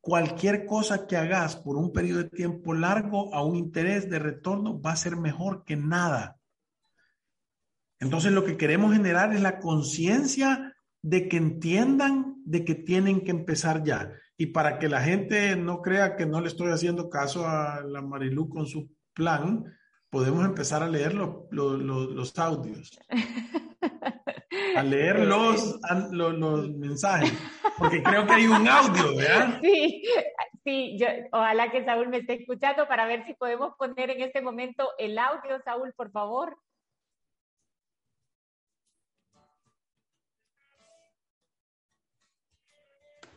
Cualquier 0.00 0.66
cosa 0.66 1.06
que 1.06 1.16
hagas 1.16 1.56
por 1.56 1.76
un 1.76 1.92
periodo 1.92 2.22
de 2.22 2.30
tiempo 2.30 2.74
largo 2.74 3.34
a 3.34 3.44
un 3.44 3.56
interés 3.56 4.08
de 4.08 4.18
retorno 4.18 4.80
va 4.80 4.92
a 4.92 4.96
ser 4.96 5.16
mejor 5.16 5.64
que 5.64 5.76
nada. 5.76 6.38
Entonces 7.98 8.32
lo 8.32 8.44
que 8.44 8.56
queremos 8.56 8.92
generar 8.92 9.34
es 9.34 9.40
la 9.40 9.58
conciencia 9.60 10.76
de 11.02 11.28
que 11.28 11.36
entiendan 11.36 12.36
de 12.44 12.64
que 12.64 12.74
tienen 12.74 13.22
que 13.22 13.30
empezar 13.30 13.82
ya. 13.82 14.12
Y 14.36 14.46
para 14.46 14.78
que 14.78 14.88
la 14.88 15.00
gente 15.00 15.56
no 15.56 15.80
crea 15.80 16.16
que 16.16 16.26
no 16.26 16.40
le 16.40 16.48
estoy 16.48 16.72
haciendo 16.72 17.08
caso 17.08 17.46
a 17.46 17.82
la 17.82 18.02
Marilu 18.02 18.48
con 18.48 18.66
su 18.66 18.90
plan, 19.12 19.64
podemos 20.10 20.44
empezar 20.44 20.82
a 20.82 20.88
leer 20.88 21.14
los 21.14 22.38
audios. 22.38 22.98
A 24.76 24.82
leer 24.82 25.20
los, 25.20 25.80
los, 26.12 26.70
mensajes. 26.70 27.32
Porque 27.78 28.02
creo 28.02 28.26
que 28.26 28.32
hay 28.32 28.46
un 28.46 28.68
audio, 28.68 29.16
¿verdad? 29.16 29.60
Sí, 29.62 30.04
sí, 30.64 30.96
yo, 30.98 31.06
ojalá 31.32 31.70
que 31.70 31.84
Saúl 31.84 32.08
me 32.08 32.18
esté 32.18 32.34
escuchando 32.34 32.88
para 32.88 33.06
ver 33.06 33.26
si 33.26 33.34
podemos 33.34 33.74
poner 33.76 34.10
en 34.10 34.22
este 34.22 34.40
momento 34.40 34.90
el 34.98 35.18
audio, 35.18 35.60
Saúl, 35.64 35.92
por 35.96 36.10
favor. 36.10 36.56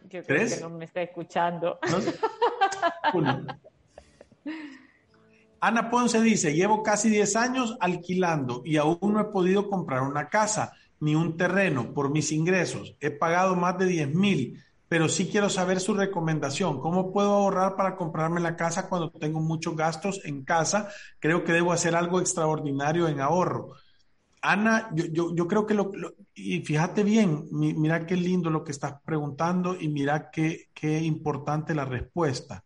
Yo 0.10 0.24
creo 0.24 0.48
que 0.48 0.62
no 0.62 0.70
me 0.70 0.86
está 0.86 1.02
escuchando. 1.02 1.80
Ana 5.60 5.90
Ponce 5.90 6.22
dice, 6.22 6.54
llevo 6.54 6.84
casi 6.84 7.10
10 7.10 7.36
años 7.36 7.78
alquilando 7.80 8.62
y 8.64 8.78
aún 8.78 9.00
no 9.02 9.20
he 9.20 9.26
podido 9.26 9.70
comprar 9.70 10.04
una 10.04 10.30
casa 10.30 10.74
ni 11.00 11.16
un 11.16 11.36
terreno 11.36 11.94
por 11.94 12.12
mis 12.12 12.32
ingresos. 12.32 12.96
He 13.00 13.10
pagado 13.12 13.56
más 13.56 13.78
de 13.78 13.88
10 13.88 14.14
mil, 14.14 14.64
pero 14.88 15.10
sí 15.10 15.28
quiero 15.28 15.50
saber 15.50 15.80
su 15.80 15.94
recomendación. 15.94 16.80
¿Cómo 16.80 17.12
puedo 17.12 17.32
ahorrar 17.32 17.76
para 17.76 17.96
comprarme 17.96 18.40
la 18.40 18.56
casa 18.56 18.88
cuando 18.88 19.12
tengo 19.12 19.40
muchos 19.40 19.76
gastos 19.76 20.22
en 20.26 20.44
casa? 20.44 20.90
Creo 21.20 21.44
que 21.44 21.54
debo 21.54 21.74
hacer 21.74 21.96
algo 21.96 22.20
extraordinario 22.20 23.08
en 23.08 23.20
ahorro. 23.20 23.74
Ana, 24.42 24.90
yo, 24.94 25.36
yo, 25.36 25.48
creo 25.48 25.66
que 25.66 25.74
lo, 25.74 25.92
y 26.34 26.62
fíjate 26.62 27.04
bien, 27.04 27.48
mira 27.52 28.06
qué 28.06 28.16
lindo 28.16 28.50
lo 28.50 28.64
que 28.64 28.72
estás 28.72 29.02
preguntando 29.04 29.76
y 29.80 29.88
mira 29.90 30.30
qué, 30.32 30.70
qué 30.74 31.00
importante 31.02 31.74
la 31.74 31.86
respuesta. 31.86 32.64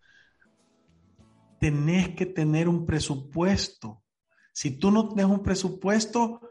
Tenés 1.59 2.09
que 2.15 2.25
tener 2.25 2.67
un 2.67 2.85
presupuesto. 2.85 4.03
Si 4.53 4.77
tú 4.77 4.91
no 4.91 5.07
tienes 5.07 5.25
un 5.25 5.41
presupuesto, 5.41 6.41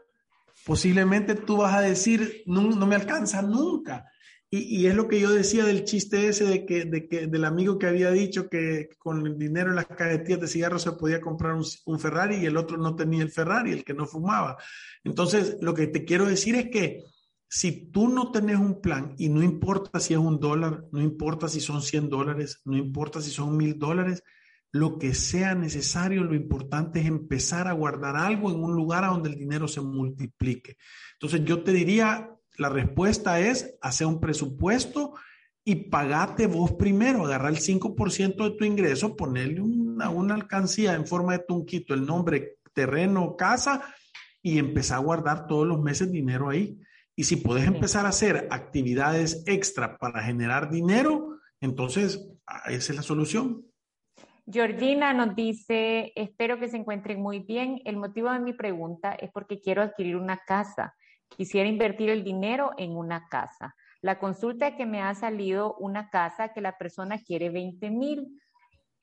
posiblemente 0.65 1.35
tú 1.35 1.57
vas 1.57 1.75
a 1.75 1.81
decir, 1.81 2.43
no, 2.45 2.61
no 2.61 2.87
me 2.87 2.95
alcanza 2.95 3.41
nunca. 3.41 4.10
Y, 4.53 4.85
es 4.85 4.95
lo 4.95 5.07
que 5.07 5.17
yo 5.21 5.31
decía 5.31 5.63
del 5.63 5.85
chiste 5.85 6.27
ese 6.27 6.43
de 6.43 6.65
que, 6.65 6.83
de 6.83 7.07
que 7.07 7.25
del 7.27 7.45
amigo 7.45 7.79
que 7.79 7.87
había 7.87 8.11
dicho 8.11 8.49
que 8.49 8.89
con 8.97 9.25
el 9.25 9.37
dinero 9.37 9.69
en 9.69 9.77
las 9.77 9.85
cajetillas 9.85 10.41
de 10.41 10.47
cigarros 10.49 10.81
se 10.81 10.91
podía 10.91 11.21
comprar 11.21 11.53
un, 11.53 11.63
un, 11.85 11.99
Ferrari 12.01 12.35
y 12.35 12.45
el 12.47 12.57
otro 12.57 12.75
no 12.77 12.93
tenía 12.93 13.23
el 13.23 13.31
Ferrari, 13.31 13.71
el 13.71 13.85
que 13.85 13.93
no 13.93 14.05
fumaba. 14.05 14.57
Entonces, 15.05 15.55
lo 15.61 15.73
que 15.73 15.87
te 15.87 16.03
quiero 16.03 16.25
decir 16.25 16.55
es 16.55 16.69
que 16.69 17.05
si 17.47 17.91
tú 17.91 18.09
no 18.09 18.31
tenés 18.31 18.57
un 18.57 18.81
plan 18.81 19.13
y 19.17 19.29
no 19.29 19.41
importa 19.41 20.01
si 20.01 20.13
es 20.13 20.19
un 20.19 20.37
dólar, 20.37 20.85
no 20.91 21.01
importa 21.01 21.47
si 21.47 21.61
son 21.61 21.81
100 21.81 22.09
dólares, 22.09 22.61
no 22.65 22.75
importa 22.75 23.21
si 23.21 23.29
son 23.29 23.55
mil 23.55 23.79
dólares, 23.79 24.21
lo 24.71 24.97
que 24.97 25.13
sea 25.13 25.55
necesario, 25.55 26.23
lo 26.23 26.33
importante 26.35 27.01
es 27.01 27.05
empezar 27.05 27.67
a 27.67 27.73
guardar 27.73 28.15
algo 28.15 28.51
en 28.51 28.63
un 28.63 28.73
lugar 28.73 29.03
a 29.03 29.07
donde 29.07 29.29
el 29.29 29.35
dinero 29.35 29.67
se 29.67 29.81
multiplique. 29.81 30.77
Entonces, 31.13 31.43
yo 31.43 31.63
te 31.63 31.73
diría, 31.73 32.29
la 32.57 32.69
respuesta 32.69 33.39
es 33.39 33.77
hacer 33.81 34.07
un 34.07 34.19
presupuesto 34.19 35.13
y 35.63 35.75
pagate 35.89 36.47
vos 36.47 36.73
primero, 36.73 37.25
agarrar 37.25 37.51
el 37.51 37.59
5% 37.59 38.43
de 38.43 38.57
tu 38.57 38.65
ingreso, 38.65 39.15
ponerle 39.15 39.61
una, 39.61 40.09
una 40.09 40.35
alcancía 40.35 40.95
en 40.95 41.05
forma 41.05 41.33
de 41.33 41.45
tunquito, 41.47 41.93
el 41.93 42.05
nombre 42.05 42.57
terreno, 42.73 43.35
casa, 43.35 43.83
y 44.41 44.57
empezar 44.57 44.97
a 44.97 45.01
guardar 45.01 45.45
todos 45.47 45.67
los 45.67 45.79
meses 45.81 46.11
dinero 46.11 46.49
ahí. 46.49 46.79
Y 47.15 47.25
si 47.25 47.35
puedes 47.35 47.65
empezar 47.67 48.05
a 48.05 48.09
hacer 48.09 48.47
actividades 48.49 49.43
extra 49.45 49.97
para 49.97 50.23
generar 50.23 50.71
dinero, 50.71 51.37
entonces 51.59 52.27
ah, 52.47 52.63
esa 52.67 52.93
es 52.93 52.95
la 52.95 53.03
solución. 53.03 53.65
Georgina 54.51 55.13
nos 55.13 55.35
dice, 55.35 56.11
espero 56.15 56.59
que 56.59 56.67
se 56.67 56.77
encuentren 56.77 57.21
muy 57.21 57.39
bien. 57.39 57.81
El 57.85 57.97
motivo 57.97 58.31
de 58.31 58.39
mi 58.39 58.53
pregunta 58.53 59.13
es 59.13 59.29
porque 59.31 59.61
quiero 59.61 59.83
adquirir 59.83 60.15
una 60.15 60.37
casa. 60.45 60.95
Quisiera 61.35 61.67
invertir 61.67 62.09
el 62.09 62.23
dinero 62.23 62.71
en 62.77 62.95
una 62.95 63.27
casa. 63.27 63.75
La 64.01 64.19
consulta 64.19 64.75
que 64.75 64.85
me 64.85 65.01
ha 65.01 65.13
salido 65.15 65.75
una 65.75 66.09
casa 66.09 66.53
que 66.53 66.61
la 66.61 66.77
persona 66.77 67.19
quiere 67.19 67.49
20 67.49 67.89
mil, 67.91 68.41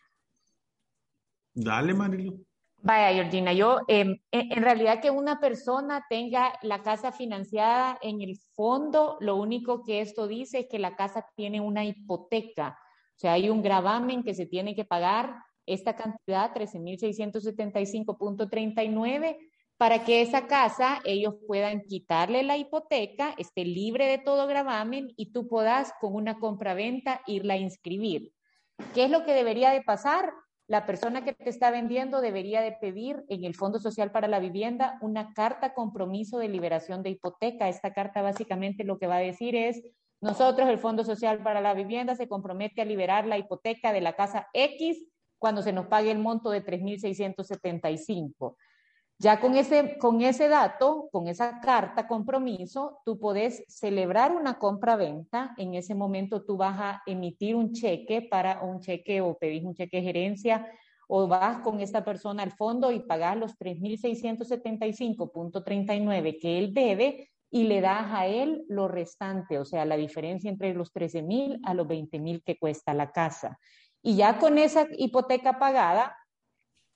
Dale, 1.55 1.95
Marilu. 1.95 2.45
Vaya, 2.83 3.15
Georgina, 3.15 3.55
yo 3.55 3.79
em, 3.89 4.19
en 4.31 4.63
realidad 4.63 5.01
que 5.01 5.11
una 5.11 5.41
persona 5.41 6.05
tenga 6.11 6.53
la 6.61 6.83
casa 6.83 7.13
financiada 7.13 7.99
en 8.03 8.21
el 8.21 8.39
fondo, 8.55 9.17
lo 9.21 9.37
único 9.37 9.83
que 9.83 10.03
esto 10.03 10.29
dice 10.29 10.59
es 10.59 10.67
que 10.69 10.79
la 10.79 10.95
casa 10.95 11.25
tiene 11.35 11.63
una 11.63 11.87
hipoteca, 11.87 12.77
o 13.15 13.19
sea, 13.19 13.33
hay 13.35 13.49
un 13.49 13.63
gravamen 13.63 14.23
que 14.23 14.35
se 14.35 14.45
tiene 14.45 14.75
que 14.75 14.85
pagar 14.85 15.37
esta 15.67 15.97
cantidad, 15.97 16.53
13.675.39, 16.53 19.39
para 19.79 20.05
que 20.05 20.21
esa 20.21 20.47
casa 20.47 21.01
ellos 21.05 21.37
puedan 21.47 21.81
quitarle 21.83 22.43
la 22.43 22.59
hipoteca, 22.59 23.35
esté 23.39 23.65
libre 23.65 24.07
de 24.07 24.19
todo 24.19 24.47
gravamen 24.47 25.09
y 25.17 25.33
tú 25.33 25.49
puedas 25.49 25.95
con 26.01 26.15
una 26.15 26.39
compraventa 26.39 27.23
irla 27.27 27.55
a 27.55 27.59
inscribir. 27.59 28.33
¿Qué 28.95 29.05
es 29.05 29.11
lo 29.11 29.25
que 29.25 29.33
debería 29.33 29.71
de 29.71 29.81
pasar? 29.83 30.31
La 30.67 30.87
persona 30.87 31.25
que 31.25 31.35
te 31.35 31.51
está 31.51 31.71
vendiendo 31.71 32.23
debería 32.23 32.63
de 32.63 32.73
pedir 32.73 33.23
en 33.29 33.45
el 33.45 33.55
Fondo 33.55 33.79
Social 33.79 34.11
para 34.13 34.29
la 34.29 34.39
Vivienda 34.39 34.99
una 35.03 35.35
carta 35.35 35.75
compromiso 35.75 36.39
de 36.39 36.49
liberación 36.49 37.03
de 37.03 37.11
hipoteca. 37.11 37.69
Esta 37.69 37.93
carta 37.93 38.23
básicamente 38.23 38.83
lo 38.83 38.99
que 38.99 39.07
va 39.07 39.17
a 39.17 39.21
decir 39.21 39.55
es, 39.55 39.83
nosotros, 40.23 40.71
el 40.71 40.79
Fondo 40.79 41.05
Social 41.05 41.43
para 41.43 41.61
la 41.61 41.75
Vivienda, 41.75 42.17
se 42.17 42.29
compromete 42.29 42.81
a 42.81 42.87
liberar 42.87 43.27
la 43.27 43.37
hipoteca 43.37 43.93
de 43.93 44.01
la 44.01 44.17
casa 44.17 44.49
X 44.55 45.07
cuando 45.39 45.61
se 45.61 45.75
nos 45.75 45.87
pague 45.89 46.11
el 46.11 46.19
monto 46.19 46.49
de 46.49 46.65
3.675. 46.65 48.57
Ya 49.25 49.41
con 49.41 49.57
ese, 49.57 49.97
con 49.97 50.21
ese 50.21 50.51
dato, 50.51 51.09
con 51.11 51.29
esa 51.29 51.59
carta 51.59 52.07
compromiso, 52.07 53.01
tú 53.07 53.19
puedes 53.19 53.65
celebrar 53.69 54.37
una 54.37 54.59
compra-venta. 54.59 55.55
En 55.57 55.75
ese 55.75 55.95
momento 55.95 56.45
tú 56.45 56.59
vas 56.59 56.79
a 56.79 57.03
emitir 57.07 57.57
un 57.57 57.73
cheque 57.73 58.21
para 58.21 58.61
un 58.61 58.81
cheque 58.81 59.23
o 59.23 59.39
pedís 59.39 59.65
un 59.65 59.73
cheque 59.73 59.97
de 59.97 60.03
gerencia 60.03 60.71
o 61.09 61.27
vas 61.27 61.63
con 61.63 61.81
esta 61.81 62.05
persona 62.05 62.43
al 62.43 62.53
fondo 62.53 62.93
y 62.93 63.01
pagas 63.01 63.39
los 63.39 63.57
3.675.39 63.57 66.39
que 66.39 66.59
él 66.59 66.75
debe 66.75 67.31
y 67.51 67.65
le 67.65 67.81
das 67.81 68.09
a 68.11 68.27
él 68.27 68.67
lo 68.69 68.89
restante, 68.89 69.59
o 69.59 69.65
sea, 69.65 69.87
la 69.87 69.97
diferencia 69.97 70.51
entre 70.51 70.75
los 70.75 70.93
13.000 70.93 71.61
a 71.65 71.73
los 71.73 71.87
20.000 71.87 72.43
que 72.45 72.59
cuesta 72.59 72.93
la 72.93 73.11
casa. 73.11 73.59
Y 74.03 74.17
ya 74.17 74.39
con 74.39 74.59
esa 74.59 74.87
hipoteca 74.99 75.59
pagada, 75.59 76.15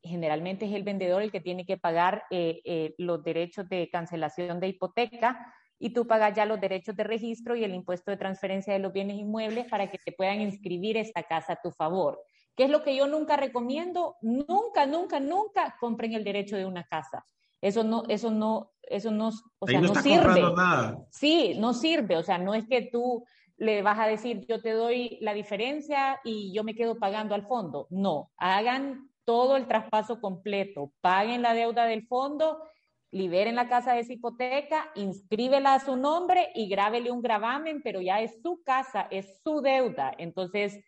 generalmente 0.08 0.66
es 0.66 0.72
el 0.72 0.82
vendedor 0.82 1.22
el 1.22 1.30
que 1.30 1.40
tiene 1.40 1.64
que 1.64 1.76
pagar 1.76 2.24
eh, 2.30 2.60
eh, 2.64 2.94
los 2.98 3.22
derechos 3.22 3.68
de 3.68 3.88
cancelación 3.90 4.60
de 4.60 4.68
hipoteca 4.68 5.54
y 5.78 5.90
tú 5.90 6.06
pagas 6.06 6.34
ya 6.34 6.44
los 6.44 6.60
derechos 6.60 6.96
de 6.96 7.04
registro 7.04 7.54
y 7.54 7.64
el 7.64 7.74
impuesto 7.74 8.10
de 8.10 8.16
transferencia 8.16 8.72
de 8.72 8.80
los 8.80 8.92
bienes 8.92 9.16
inmuebles 9.16 9.66
para 9.66 9.90
que 9.90 9.98
te 9.98 10.12
puedan 10.12 10.40
inscribir 10.40 10.96
esta 10.96 11.22
casa 11.22 11.52
a 11.54 11.60
tu 11.62 11.70
favor. 11.70 12.20
¿Qué 12.56 12.64
es 12.64 12.70
lo 12.70 12.82
que 12.82 12.96
yo 12.96 13.06
nunca 13.06 13.36
recomiendo? 13.36 14.16
Nunca, 14.20 14.86
nunca, 14.86 15.20
nunca 15.20 15.76
compren 15.78 16.14
el 16.14 16.24
derecho 16.24 16.56
de 16.56 16.66
una 16.66 16.82
casa. 16.84 17.24
Eso 17.60 17.84
no, 17.84 18.02
eso 18.08 18.30
no, 18.30 18.72
eso 18.82 19.10
no, 19.10 19.30
o 19.58 19.66
sea, 19.66 19.80
no, 19.80 19.94
sirve. 19.94 20.42
Nada. 20.56 21.06
Sí, 21.10 21.54
no 21.58 21.72
sirve. 21.72 22.16
O 22.16 22.22
sea, 22.22 22.38
no 22.38 22.54
es 22.54 22.66
que 22.66 22.82
tú 22.82 23.24
le 23.58 23.82
vas 23.82 23.98
a 23.98 24.06
decir 24.06 24.46
yo 24.48 24.60
te 24.60 24.70
doy 24.70 25.18
la 25.20 25.34
diferencia 25.34 26.20
y 26.24 26.52
yo 26.52 26.62
me 26.64 26.74
quedo 26.74 26.98
pagando 26.98 27.34
al 27.34 27.46
fondo. 27.46 27.86
No, 27.90 28.30
hagan 28.36 29.07
todo 29.28 29.58
el 29.58 29.66
traspaso 29.66 30.22
completo, 30.22 30.90
paguen 31.02 31.42
la 31.42 31.52
deuda 31.52 31.84
del 31.84 32.06
fondo, 32.06 32.62
liberen 33.10 33.56
la 33.56 33.68
casa 33.68 33.92
de 33.92 34.00
esa 34.00 34.14
hipoteca, 34.14 34.90
inscríbela 34.94 35.74
a 35.74 35.80
su 35.80 35.96
nombre 35.96 36.48
y 36.54 36.66
grábele 36.66 37.10
un 37.10 37.20
gravamen, 37.20 37.82
pero 37.82 38.00
ya 38.00 38.22
es 38.22 38.40
su 38.42 38.62
casa, 38.64 39.06
es 39.10 39.42
su 39.44 39.60
deuda. 39.60 40.14
Entonces, 40.16 40.82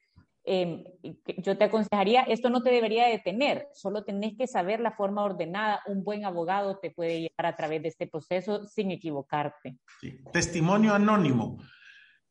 em, 0.45 0.85
yo 1.37 1.59
te 1.59 1.65
aconsejaría, 1.65 2.23
esto 2.23 2.49
no 2.49 2.63
te 2.63 2.71
debería 2.71 3.09
detener, 3.09 3.69
solo 3.75 4.05
tenés 4.05 4.39
que 4.39 4.47
saber 4.47 4.81
la 4.81 4.93
forma 4.93 5.23
ordenada. 5.23 5.83
Un 5.87 6.03
buen 6.03 6.25
abogado 6.25 6.79
te 6.79 6.91
puede 6.91 7.21
llevar 7.21 7.45
a 7.45 7.57
través 7.57 7.83
de 7.83 7.89
este 7.89 8.07
proceso 8.07 8.67
sin 8.67 8.91
equivocarte. 8.91 9.77
Testimonio 10.33 10.95
anónimo. 10.95 11.59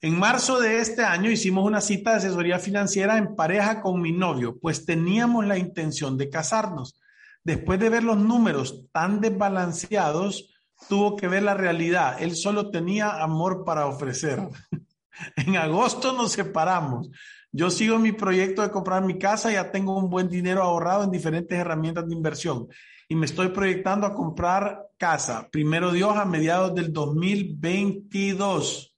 En 0.01 0.17
marzo 0.17 0.61
de 0.61 0.79
este 0.79 1.03
año 1.03 1.29
hicimos 1.29 1.65
una 1.65 1.81
cita 1.81 2.11
de 2.11 2.17
asesoría 2.17 2.57
financiera 2.57 3.17
en 3.17 3.35
pareja 3.35 3.81
con 3.81 4.01
mi 4.01 4.13
novio, 4.13 4.57
pues 4.61 4.85
teníamos 4.85 5.45
la 5.45 5.57
intención 5.57 6.17
de 6.17 6.29
casarnos. 6.29 6.97
Después 7.43 7.79
de 7.79 7.89
ver 7.89 8.03
los 8.03 8.17
números 8.17 8.85
tan 8.93 9.19
desbalanceados, 9.19 10.53
tuvo 10.87 11.17
que 11.17 11.27
ver 11.27 11.43
la 11.43 11.53
realidad. 11.53 12.21
Él 12.21 12.37
solo 12.37 12.69
tenía 12.69 13.21
amor 13.21 13.65
para 13.65 13.87
ofrecer. 13.87 14.47
en 15.35 15.57
agosto 15.57 16.13
nos 16.13 16.31
separamos. 16.31 17.09
Yo 17.51 17.69
sigo 17.69 17.99
mi 17.99 18.13
proyecto 18.13 18.61
de 18.61 18.71
comprar 18.71 19.03
mi 19.03 19.17
casa, 19.17 19.51
ya 19.51 19.71
tengo 19.71 19.97
un 19.97 20.09
buen 20.09 20.29
dinero 20.29 20.63
ahorrado 20.63 21.03
en 21.03 21.11
diferentes 21.11 21.57
herramientas 21.57 22.07
de 22.07 22.13
inversión 22.13 22.67
y 23.09 23.15
me 23.15 23.25
estoy 23.25 23.49
proyectando 23.49 24.05
a 24.05 24.13
comprar 24.13 24.91
casa. 24.97 25.49
Primero 25.51 25.91
Dios 25.91 26.15
a 26.15 26.25
mediados 26.25 26.75
del 26.75 26.93
2022. 26.93 28.88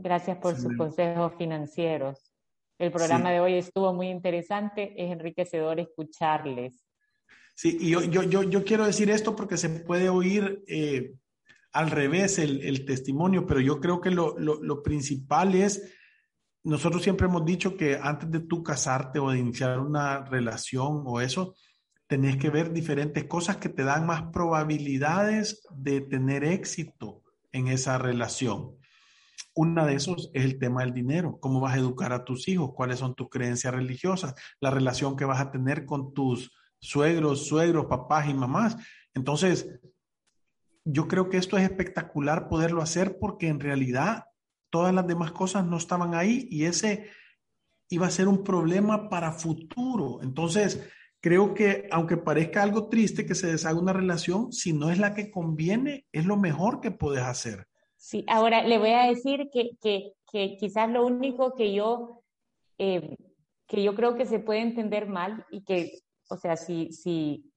Gracias 0.00 0.38
por 0.38 0.56
sus 0.56 0.76
consejos 0.76 1.32
financieros. 1.36 2.32
El 2.78 2.92
programa 2.92 3.32
de 3.32 3.40
hoy 3.40 3.54
estuvo 3.54 3.92
muy 3.92 4.08
interesante, 4.08 4.94
es 4.96 5.10
enriquecedor 5.10 5.80
escucharles. 5.80 6.84
Sí, 7.56 7.76
y 7.80 7.90
yo, 7.90 8.04
yo, 8.04 8.22
yo, 8.22 8.44
yo 8.44 8.64
quiero 8.64 8.86
decir 8.86 9.10
esto 9.10 9.34
porque 9.34 9.56
se 9.56 9.68
puede 9.68 10.08
oír 10.08 10.62
eh, 10.68 11.14
al 11.72 11.90
revés 11.90 12.38
el, 12.38 12.62
el, 12.62 12.84
testimonio, 12.84 13.44
pero 13.44 13.60
yo 13.60 13.80
creo 13.80 14.00
que 14.00 14.12
lo, 14.12 14.38
lo, 14.38 14.62
lo, 14.62 14.84
principal 14.84 15.56
es, 15.56 15.92
nosotros 16.62 17.02
siempre 17.02 17.26
hemos 17.26 17.44
dicho 17.44 17.76
que 17.76 17.98
antes 18.00 18.30
de 18.30 18.40
tú 18.40 18.62
casarte 18.62 19.18
o 19.18 19.32
de 19.32 19.40
iniciar 19.40 19.80
una 19.80 20.24
relación 20.24 21.02
o 21.04 21.20
eso, 21.20 21.56
tenés 22.06 22.36
que 22.36 22.50
ver 22.50 22.72
diferentes 22.72 23.24
cosas 23.24 23.56
que 23.56 23.68
te 23.68 23.82
dan 23.82 24.06
más 24.06 24.30
probabilidades 24.32 25.66
de 25.70 26.00
tener 26.00 26.44
éxito 26.44 27.22
en 27.50 27.66
esa 27.66 27.98
relación. 27.98 28.77
Una 29.58 29.84
de 29.84 29.96
esos 29.96 30.30
es 30.34 30.44
el 30.44 30.56
tema 30.60 30.82
del 30.82 30.94
dinero. 30.94 31.40
¿Cómo 31.40 31.58
vas 31.58 31.74
a 31.74 31.78
educar 31.78 32.12
a 32.12 32.24
tus 32.24 32.46
hijos? 32.46 32.74
¿Cuáles 32.76 33.00
son 33.00 33.16
tus 33.16 33.28
creencias 33.28 33.74
religiosas? 33.74 34.36
La 34.60 34.70
relación 34.70 35.16
que 35.16 35.24
vas 35.24 35.40
a 35.40 35.50
tener 35.50 35.84
con 35.84 36.14
tus 36.14 36.56
suegros, 36.80 37.48
suegros, 37.48 37.86
papás 37.86 38.28
y 38.28 38.34
mamás. 38.34 38.76
Entonces, 39.14 39.80
yo 40.84 41.08
creo 41.08 41.28
que 41.28 41.38
esto 41.38 41.58
es 41.58 41.64
espectacular 41.64 42.48
poderlo 42.48 42.82
hacer 42.82 43.18
porque 43.18 43.48
en 43.48 43.58
realidad 43.58 44.26
todas 44.70 44.94
las 44.94 45.08
demás 45.08 45.32
cosas 45.32 45.66
no 45.66 45.76
estaban 45.76 46.14
ahí 46.14 46.46
y 46.52 46.66
ese 46.66 47.10
iba 47.88 48.06
a 48.06 48.12
ser 48.12 48.28
un 48.28 48.44
problema 48.44 49.08
para 49.08 49.32
futuro. 49.32 50.22
Entonces, 50.22 50.88
creo 51.20 51.52
que 51.54 51.88
aunque 51.90 52.16
parezca 52.16 52.62
algo 52.62 52.88
triste 52.88 53.26
que 53.26 53.34
se 53.34 53.48
deshaga 53.48 53.80
una 53.80 53.92
relación, 53.92 54.52
si 54.52 54.72
no 54.72 54.88
es 54.92 55.00
la 55.00 55.14
que 55.14 55.32
conviene, 55.32 56.06
es 56.12 56.26
lo 56.26 56.36
mejor 56.36 56.80
que 56.80 56.92
puedes 56.92 57.24
hacer. 57.24 57.67
Sí, 57.98 58.24
ahora 58.28 58.62
le 58.62 58.78
voy 58.78 58.90
a 58.90 59.06
decir 59.06 59.50
que, 59.52 59.70
que, 59.80 60.12
que 60.30 60.56
quizás 60.56 60.88
lo 60.88 61.04
único 61.04 61.54
que 61.54 61.74
yo, 61.74 62.22
eh, 62.78 63.16
que 63.66 63.82
yo 63.82 63.94
creo 63.96 64.14
que 64.14 64.24
se 64.24 64.38
puede 64.38 64.60
entender 64.60 65.08
mal 65.08 65.44
y 65.50 65.64
que, 65.64 65.98
o 66.30 66.36
sea, 66.36 66.56
si, 66.56 66.92
si, 66.92 67.52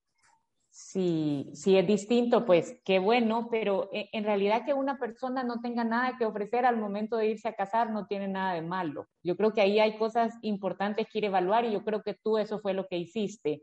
si, 0.71 1.51
si 1.53 1.77
es 1.77 1.85
distinto, 1.85 2.43
pues 2.43 2.75
qué 2.83 2.97
bueno, 2.97 3.49
pero 3.51 3.89
en, 3.93 4.07
en, 4.13 4.23
realidad 4.23 4.65
que 4.65 4.73
una 4.73 4.97
persona 4.97 5.43
no 5.43 5.61
tenga 5.61 5.83
nada 5.83 6.17
que 6.17 6.25
ofrecer 6.25 6.65
al 6.65 6.77
momento 6.77 7.17
de 7.17 7.27
irse 7.27 7.47
a 7.47 7.53
casar 7.53 7.91
no 7.91 8.07
tiene 8.07 8.27
nada 8.27 8.55
de 8.55 8.63
malo. 8.63 9.07
Yo 9.21 9.37
creo 9.37 9.53
que 9.53 9.61
ahí 9.61 9.79
hay 9.79 9.95
cosas 9.99 10.33
importantes 10.41 11.05
que 11.07 11.19
ir 11.19 11.25
a 11.25 11.27
evaluar 11.27 11.65
y 11.65 11.71
yo 11.71 11.83
creo 11.83 12.01
que 12.01 12.15
tú 12.15 12.39
eso 12.39 12.59
fue 12.59 12.73
lo 12.73 12.87
que 12.87 12.97
hiciste. 12.97 13.61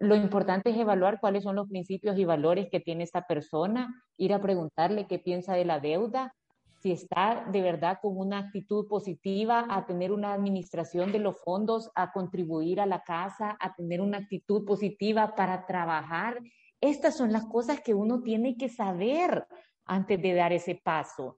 Lo 0.00 0.16
importante 0.16 0.70
es 0.70 0.76
evaluar 0.76 1.20
cuáles 1.20 1.44
son 1.44 1.56
los 1.56 1.68
principios 1.68 2.18
y 2.18 2.24
valores 2.24 2.68
que 2.70 2.80
tiene 2.80 3.04
esta 3.04 3.26
persona, 3.26 4.02
ir 4.16 4.32
a 4.34 4.40
preguntarle 4.40 5.06
qué 5.06 5.18
piensa 5.18 5.54
de 5.54 5.64
la 5.64 5.80
deuda, 5.80 6.34
si 6.82 6.90
está 6.90 7.46
de 7.52 7.62
verdad 7.62 7.98
con 8.02 8.18
una 8.18 8.38
actitud 8.38 8.88
positiva 8.88 9.66
a 9.70 9.86
tener 9.86 10.10
una 10.10 10.32
administración 10.32 11.12
de 11.12 11.20
los 11.20 11.40
fondos, 11.40 11.90
a 11.94 12.10
contribuir 12.10 12.80
a 12.80 12.86
la 12.86 13.02
casa, 13.04 13.56
a 13.60 13.72
tener 13.74 14.00
una 14.00 14.18
actitud 14.18 14.64
positiva 14.64 15.36
para 15.36 15.64
trabajar. 15.64 16.40
Estas 16.80 17.16
son 17.16 17.30
las 17.30 17.44
cosas 17.44 17.80
que 17.80 17.94
uno 17.94 18.20
tiene 18.20 18.56
que 18.56 18.68
saber 18.68 19.46
antes 19.84 20.20
de 20.20 20.34
dar 20.34 20.52
ese 20.52 20.74
paso. 20.82 21.36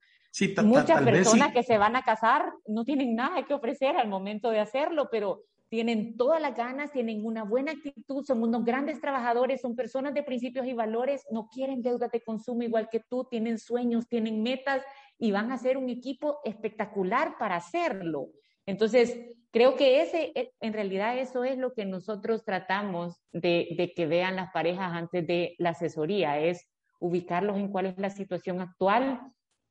Muchas 0.64 1.02
personas 1.02 1.52
que 1.52 1.62
se 1.62 1.76
van 1.76 1.94
a 1.94 2.02
casar 2.02 2.50
no 2.66 2.84
tienen 2.84 3.14
nada 3.14 3.44
que 3.44 3.54
ofrecer 3.54 3.96
al 3.96 4.08
momento 4.08 4.48
de 4.48 4.60
hacerlo, 4.60 5.08
pero 5.10 5.42
tienen 5.74 6.16
todas 6.16 6.40
las 6.40 6.54
ganas, 6.54 6.92
tienen 6.92 7.26
una 7.26 7.42
buena 7.42 7.72
actitud, 7.72 8.24
son 8.24 8.44
unos 8.44 8.64
grandes 8.64 9.00
trabajadores, 9.00 9.60
son 9.60 9.74
personas 9.74 10.14
de 10.14 10.22
principios 10.22 10.68
y 10.68 10.72
valores, 10.72 11.26
no 11.32 11.48
quieren 11.48 11.82
deuda 11.82 12.06
de 12.06 12.20
consumo 12.20 12.62
igual 12.62 12.88
que 12.88 13.00
tú, 13.00 13.24
tienen 13.28 13.58
sueños, 13.58 14.06
tienen 14.06 14.40
metas 14.40 14.84
y 15.18 15.32
van 15.32 15.50
a 15.50 15.58
ser 15.58 15.76
un 15.76 15.90
equipo 15.90 16.38
espectacular 16.44 17.38
para 17.40 17.56
hacerlo. 17.56 18.28
Entonces, 18.66 19.18
creo 19.50 19.74
que 19.74 20.00
ese, 20.02 20.30
e, 20.36 20.52
en 20.60 20.74
realidad 20.74 21.18
eso 21.18 21.42
es 21.42 21.58
lo 21.58 21.74
que 21.74 21.84
nosotros 21.86 22.44
tratamos 22.44 23.20
de, 23.32 23.92
que 23.96 24.06
vean 24.06 24.36
las 24.36 24.52
parejas 24.52 24.92
antes 24.92 25.26
de 25.26 25.56
la 25.58 25.70
asesoría, 25.70 26.38
es 26.38 26.68
ubicarlos 27.00 27.56
en 27.56 27.66
cuál 27.66 27.86
es 27.86 27.98
la 27.98 28.10
situación 28.10 28.60
actual 28.60 29.22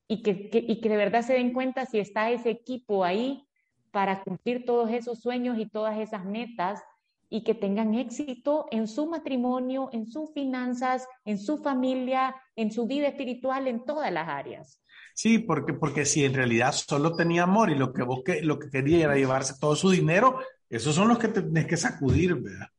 y 0.10 0.22
que, 0.22 0.50
y 0.52 0.82
que 0.82 0.90
de 0.90 0.98
verdad 0.98 1.22
se 1.22 1.36
den 1.36 1.54
cuenta 1.54 1.86
si 1.86 2.00
está 2.00 2.30
ese 2.30 2.50
equipo 2.50 3.06
ahí 3.06 3.48
para 3.94 4.24
cumplir 4.24 4.66
todos 4.66 4.90
esos 4.92 5.22
sueños 5.22 5.58
y 5.60 5.68
todas 5.68 6.00
esas 6.00 6.26
metas 6.26 6.82
y 7.30 7.44
que 7.44 7.54
tengan 7.54 7.94
éxito 7.94 8.66
en 8.72 8.88
su 8.88 9.06
matrimonio, 9.06 9.90
en 9.94 10.08
sus 10.08 10.34
finanzas, 10.34 11.08
en 11.26 11.38
su 11.38 11.60
familia, 11.60 12.36
en 12.56 12.72
su 12.72 12.88
vida 12.88 13.08
espiritual, 13.08 13.68
en 13.68 13.86
todas 13.86 14.12
las 14.12 14.28
áreas. 14.28 14.82
Sí, 15.14 15.38
porque, 15.38 15.74
porque 15.74 16.06
si 16.06 16.26
en 16.26 16.34
realidad 16.34 16.72
solo 16.74 17.16
tenía 17.16 17.44
amor 17.44 17.70
y 17.70 17.76
lo 17.76 17.94
que 17.94 18.02
vos 18.02 18.22
que, 18.26 18.42
lo 18.42 18.58
que 18.58 18.70
quería 18.70 19.06
era 19.06 19.16
llevarse 19.16 19.54
todo 19.60 19.76
su 19.76 19.92
dinero, 19.92 20.40
esos 20.70 20.96
son 20.96 21.08
los 21.08 21.20
que 21.20 21.28
tenés 21.28 21.68
que 21.68 21.78
sacudir, 21.78 22.34
¿verdad? 22.34 22.70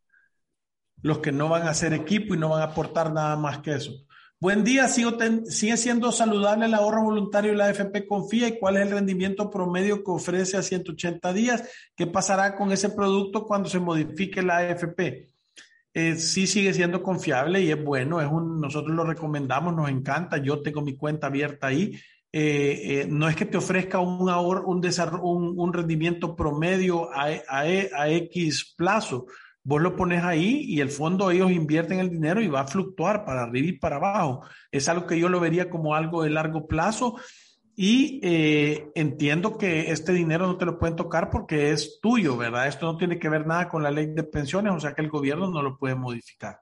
Los 1.00 1.18
que 1.18 1.30
no 1.30 1.48
van 1.48 1.62
a 1.62 1.70
hacer 1.70 1.92
equipo 1.92 2.34
y 2.34 2.38
no 2.38 2.48
van 2.48 2.62
a 2.62 2.72
aportar 2.72 3.12
nada 3.12 3.36
más 3.36 3.58
que 3.58 3.74
eso. 3.74 3.92
Buen 4.40 4.62
día, 4.62 4.88
sigue 4.88 5.76
siendo 5.76 6.12
saludable 6.12 6.66
el 6.66 6.74
ahorro 6.74 7.04
voluntario 7.04 7.52
y 7.52 7.56
la 7.56 7.66
AFP 7.66 8.06
Confía 8.06 8.48
y 8.48 8.58
cuál 8.58 8.76
es 8.76 8.82
el 8.82 8.90
rendimiento 8.90 9.48
promedio 9.48 10.04
que 10.04 10.10
ofrece 10.10 10.56
a 10.56 10.62
180 10.62 11.32
días. 11.32 11.64
¿Qué 11.96 12.06
pasará 12.06 12.54
con 12.54 12.70
ese 12.72 12.90
producto 12.90 13.46
cuando 13.46 13.68
se 13.70 13.78
modifique 13.78 14.42
la 14.42 14.58
AFP? 14.58 15.30
Eh, 15.94 16.16
sí 16.16 16.46
sigue 16.46 16.74
siendo 16.74 17.02
confiable 17.02 17.62
y 17.62 17.70
es 17.70 17.82
bueno, 17.82 18.20
es 18.20 18.26
un, 18.26 18.60
nosotros 18.60 18.94
lo 18.94 19.04
recomendamos, 19.04 19.74
nos 19.74 19.88
encanta, 19.88 20.38
yo 20.38 20.60
tengo 20.60 20.82
mi 20.82 20.96
cuenta 20.96 21.28
abierta 21.28 21.68
ahí. 21.68 21.92
Eh, 22.32 23.02
eh, 23.02 23.06
no 23.08 23.28
es 23.28 23.36
que 23.36 23.44
te 23.44 23.56
ofrezca 23.56 24.00
un, 24.00 24.28
ahorro, 24.28 24.66
un, 24.66 24.84
un, 25.22 25.54
un 25.56 25.72
rendimiento 25.72 26.34
promedio 26.34 27.08
a, 27.14 27.28
a, 27.48 27.60
a 27.60 28.10
X 28.10 28.74
plazo, 28.76 29.26
Vos 29.66 29.80
lo 29.80 29.96
pones 29.96 30.22
ahí 30.22 30.62
y 30.68 30.82
el 30.82 30.90
fondo 30.90 31.30
ellos 31.30 31.50
invierten 31.50 31.98
el 31.98 32.10
dinero 32.10 32.42
y 32.42 32.48
va 32.48 32.60
a 32.60 32.66
fluctuar 32.66 33.24
para 33.24 33.44
arriba 33.44 33.68
y 33.68 33.72
para 33.78 33.96
abajo. 33.96 34.42
Es 34.70 34.90
algo 34.90 35.06
que 35.06 35.18
yo 35.18 35.30
lo 35.30 35.40
vería 35.40 35.70
como 35.70 35.94
algo 35.94 36.22
de 36.22 36.28
largo 36.28 36.66
plazo 36.66 37.16
y 37.74 38.20
eh, 38.22 38.90
entiendo 38.94 39.56
que 39.56 39.90
este 39.90 40.12
dinero 40.12 40.46
no 40.46 40.58
te 40.58 40.66
lo 40.66 40.78
pueden 40.78 40.96
tocar 40.96 41.30
porque 41.30 41.70
es 41.70 41.98
tuyo, 42.02 42.36
¿verdad? 42.36 42.68
Esto 42.68 42.84
no 42.84 42.98
tiene 42.98 43.18
que 43.18 43.30
ver 43.30 43.46
nada 43.46 43.70
con 43.70 43.82
la 43.82 43.90
ley 43.90 44.06
de 44.06 44.22
pensiones, 44.22 44.74
o 44.74 44.80
sea 44.80 44.94
que 44.94 45.00
el 45.00 45.08
gobierno 45.08 45.48
no 45.48 45.62
lo 45.62 45.78
puede 45.78 45.94
modificar. 45.94 46.60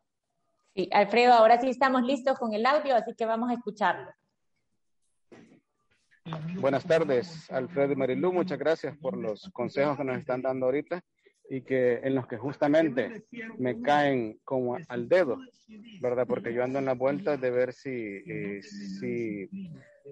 Sí, 0.72 0.88
Alfredo, 0.92 1.34
ahora 1.34 1.60
sí 1.60 1.68
estamos 1.68 2.04
listos 2.04 2.38
con 2.38 2.54
el 2.54 2.64
audio, 2.64 2.94
así 2.94 3.14
que 3.14 3.26
vamos 3.26 3.50
a 3.50 3.54
escucharlo. 3.54 4.12
Buenas 6.60 6.84
tardes, 6.84 7.50
Alfredo 7.50 7.92
y 7.92 7.96
Marilú, 7.96 8.32
muchas 8.32 8.60
gracias 8.60 8.96
por 8.96 9.16
los 9.16 9.50
consejos 9.52 9.96
que 9.96 10.04
nos 10.04 10.18
están 10.18 10.40
dando 10.40 10.66
ahorita 10.66 11.02
y 11.48 11.62
que 11.62 12.00
en 12.02 12.14
los 12.14 12.26
que 12.26 12.36
justamente 12.36 13.24
me 13.58 13.80
caen 13.80 14.38
como 14.44 14.78
al 14.88 15.08
dedo, 15.08 15.38
¿verdad? 16.00 16.26
Porque 16.26 16.52
yo 16.52 16.64
ando 16.64 16.78
en 16.78 16.86
la 16.86 16.94
vuelta 16.94 17.36
de 17.36 17.50
ver 17.50 17.72
si, 17.72 17.90
eh, 17.90 18.60
si 18.62 19.48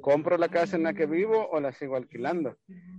compro 0.01 0.39
la 0.39 0.49
casa 0.49 0.77
en 0.77 0.85
la 0.85 0.95
que 0.95 1.07
vivo 1.07 1.49
o 1.51 1.61
la 1.61 1.73
sigo 1.73 1.97
alquilando. 1.97 2.57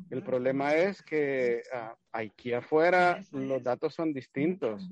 El 0.09 0.23
problema 0.23 0.75
es 0.75 1.01
que 1.01 1.63
ah, 1.73 1.95
aquí 2.11 2.53
afuera 2.53 3.23
los 3.31 3.63
datos 3.63 3.93
son 3.93 4.13
distintos, 4.13 4.89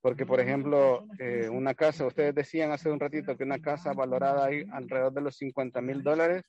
porque 0.00 0.26
por 0.26 0.40
ejemplo, 0.40 1.06
eh, 1.18 1.48
una 1.50 1.74
casa, 1.74 2.06
ustedes 2.06 2.34
decían 2.34 2.70
hace 2.72 2.90
un 2.90 3.00
ratito 3.00 3.36
que 3.36 3.44
una 3.44 3.58
casa 3.58 3.92
valorada 3.92 4.46
ahí 4.46 4.64
alrededor 4.72 5.12
de 5.12 5.22
los 5.22 5.36
50 5.36 5.80
mil 5.80 6.02
dólares 6.02 6.44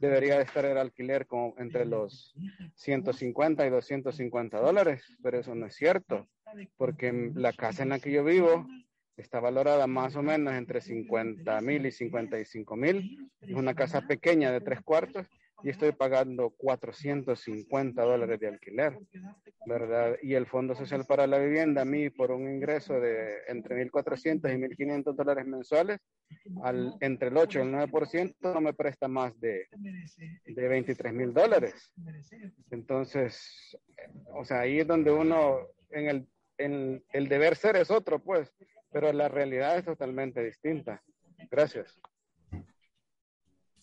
debería 0.00 0.36
de 0.36 0.44
estar 0.44 0.64
el 0.64 0.78
alquiler 0.78 1.26
con, 1.26 1.54
entre 1.58 1.86
los 1.86 2.34
150 2.74 3.66
y 3.66 3.70
250 3.70 4.60
dólares, 4.60 5.02
pero 5.22 5.38
eso 5.38 5.54
no 5.54 5.66
es 5.66 5.74
cierto, 5.74 6.28
porque 6.76 7.30
la 7.34 7.52
casa 7.52 7.82
en 7.82 7.90
la 7.90 7.98
que 7.98 8.12
yo 8.12 8.24
vivo 8.24 8.66
está 9.16 9.40
valorada 9.40 9.86
más 9.86 10.16
o 10.16 10.22
menos 10.22 10.54
entre 10.54 10.80
50 10.80 11.60
mil 11.60 11.86
y 11.86 11.92
55 11.92 12.76
mil. 12.76 13.30
Es 13.40 13.54
una 13.54 13.74
casa 13.74 14.02
pequeña 14.02 14.52
de 14.52 14.60
tres 14.60 14.82
cuartos 14.82 15.26
y 15.62 15.70
estoy 15.70 15.92
pagando 15.92 16.50
450 16.50 18.02
dólares 18.02 18.38
de 18.38 18.48
alquiler, 18.48 18.98
¿verdad? 19.66 20.16
Y 20.22 20.34
el 20.34 20.46
Fondo 20.46 20.74
Social 20.74 21.04
para 21.06 21.26
la 21.26 21.38
Vivienda, 21.38 21.82
a 21.82 21.84
mí, 21.84 22.10
por 22.10 22.30
un 22.30 22.50
ingreso 22.50 23.00
de 23.00 23.38
entre 23.48 23.82
1.400 23.90 24.52
y 24.52 24.84
1.500 24.84 25.14
dólares 25.14 25.46
mensuales, 25.46 25.98
al, 26.62 26.94
entre 27.00 27.28
el 27.28 27.36
8 27.36 27.58
y 27.58 27.62
el 27.62 27.72
9%, 27.72 28.34
no 28.54 28.60
me 28.60 28.74
presta 28.74 29.08
más 29.08 29.38
de, 29.40 29.66
de 30.44 30.68
23 30.68 31.12
mil 31.12 31.32
dólares. 31.32 31.92
Entonces, 32.70 33.76
o 34.34 34.44
sea, 34.44 34.60
ahí 34.60 34.80
es 34.80 34.86
donde 34.86 35.10
uno, 35.10 35.60
en 35.90 36.08
el, 36.08 36.28
en 36.58 37.04
el 37.12 37.28
deber 37.28 37.56
ser 37.56 37.76
es 37.76 37.90
otro, 37.90 38.18
pues, 38.18 38.52
pero 38.96 39.12
la 39.12 39.28
realidad 39.28 39.76
es 39.76 39.84
totalmente 39.84 40.42
distinta. 40.42 41.02
Gracias. 41.50 42.00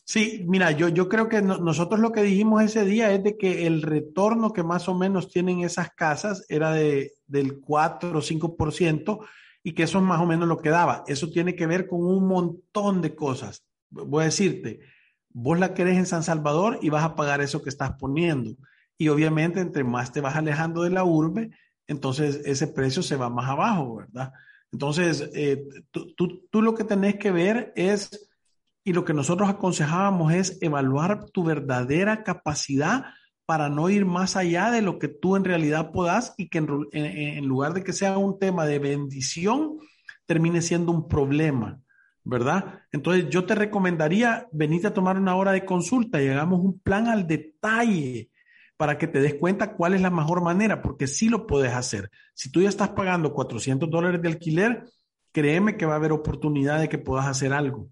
Sí, 0.03 0.43
mira, 0.47 0.71
yo, 0.71 0.89
yo 0.89 1.07
creo 1.07 1.29
que 1.29 1.39
nosotros 1.43 1.99
lo 1.99 2.11
que 2.11 2.23
dijimos 2.23 2.63
ese 2.63 2.83
día 2.83 3.11
es 3.11 3.23
de 3.23 3.37
que 3.37 3.67
el 3.67 3.83
retorno 3.83 4.53
que 4.53 4.63
más 4.63 4.89
o 4.89 4.95
menos 4.95 5.29
tienen 5.29 5.59
esas 5.59 5.91
casas 5.91 6.47
era 6.49 6.73
de, 6.73 7.11
del 7.27 7.59
4 7.59 8.09
o 8.09 8.21
5% 8.23 9.19
y 9.61 9.73
que 9.73 9.83
eso 9.83 9.99
es 9.99 10.03
más 10.03 10.19
o 10.19 10.25
menos 10.25 10.47
lo 10.47 10.57
que 10.57 10.71
daba. 10.71 11.03
Eso 11.05 11.29
tiene 11.29 11.55
que 11.55 11.67
ver 11.67 11.85
con 11.85 12.03
un 12.03 12.27
montón 12.27 13.03
de 13.03 13.13
cosas. 13.13 13.63
Voy 13.91 14.23
a 14.23 14.25
decirte, 14.25 14.79
vos 15.29 15.59
la 15.59 15.75
querés 15.75 15.99
en 15.99 16.07
San 16.07 16.23
Salvador 16.23 16.79
y 16.81 16.89
vas 16.89 17.03
a 17.03 17.15
pagar 17.15 17.39
eso 17.39 17.61
que 17.61 17.69
estás 17.69 17.91
poniendo. 17.99 18.55
Y 18.97 19.09
obviamente, 19.09 19.59
entre 19.59 19.83
más 19.83 20.11
te 20.11 20.21
vas 20.21 20.35
alejando 20.35 20.81
de 20.81 20.89
la 20.89 21.03
urbe, 21.03 21.51
entonces 21.85 22.41
ese 22.45 22.65
precio 22.65 23.03
se 23.03 23.15
va 23.15 23.29
más 23.29 23.47
abajo, 23.47 23.97
¿verdad? 23.97 24.33
Entonces, 24.73 25.29
eh, 25.33 25.63
tú, 25.91 26.13
tú, 26.15 26.45
tú 26.49 26.61
lo 26.61 26.75
que 26.75 26.83
tenés 26.83 27.15
que 27.15 27.31
ver 27.31 27.71
es 27.77 28.29
y 28.83 28.93
lo 28.93 29.05
que 29.05 29.13
nosotros 29.13 29.49
aconsejábamos 29.49 30.33
es 30.33 30.57
evaluar 30.61 31.29
tu 31.29 31.43
verdadera 31.43 32.23
capacidad 32.23 33.05
para 33.45 33.69
no 33.69 33.89
ir 33.89 34.05
más 34.05 34.35
allá 34.35 34.71
de 34.71 34.81
lo 34.81 34.99
que 34.99 35.07
tú 35.07 35.35
en 35.35 35.43
realidad 35.43 35.91
puedas 35.91 36.33
y 36.37 36.49
que 36.49 36.59
en, 36.59 37.47
lugar 37.47 37.73
de 37.73 37.83
que 37.83 37.93
sea 37.93 38.17
un 38.17 38.39
tema 38.39 38.65
de 38.65 38.79
bendición, 38.79 39.77
termine 40.25 40.61
siendo 40.61 40.91
un 40.91 41.07
problema, 41.07 41.81
¿verdad? 42.23 42.81
Entonces 42.91 43.29
yo 43.29 43.45
te 43.45 43.55
recomendaría 43.55 44.47
venirte 44.51 44.87
a 44.87 44.93
tomar 44.93 45.17
una 45.17 45.35
hora 45.35 45.51
de 45.51 45.65
consulta 45.65 46.21
y 46.21 46.27
hagamos 46.29 46.61
un 46.61 46.79
plan 46.79 47.07
al 47.07 47.27
detalle 47.27 48.29
para 48.77 48.97
que 48.97 49.07
te 49.07 49.21
des 49.21 49.35
cuenta 49.35 49.75
cuál 49.75 49.93
es 49.93 50.01
la 50.01 50.09
mejor 50.09 50.41
manera, 50.41 50.81
porque 50.81 51.07
sí 51.07 51.29
lo 51.29 51.45
puedes 51.47 51.73
hacer. 51.73 52.09
Si 52.33 52.51
tú 52.51 52.61
ya 52.61 52.69
estás 52.69 52.89
pagando 52.89 53.33
400 53.33 53.89
dólares 53.89 54.21
de 54.21 54.27
alquiler, 54.27 54.83
créeme 55.31 55.77
que 55.77 55.85
va 55.85 55.93
a 55.93 55.97
haber 55.97 56.11
oportunidad 56.11 56.79
de 56.79 56.89
que 56.89 56.97
puedas 56.97 57.27
hacer 57.27 57.53
algo. 57.53 57.89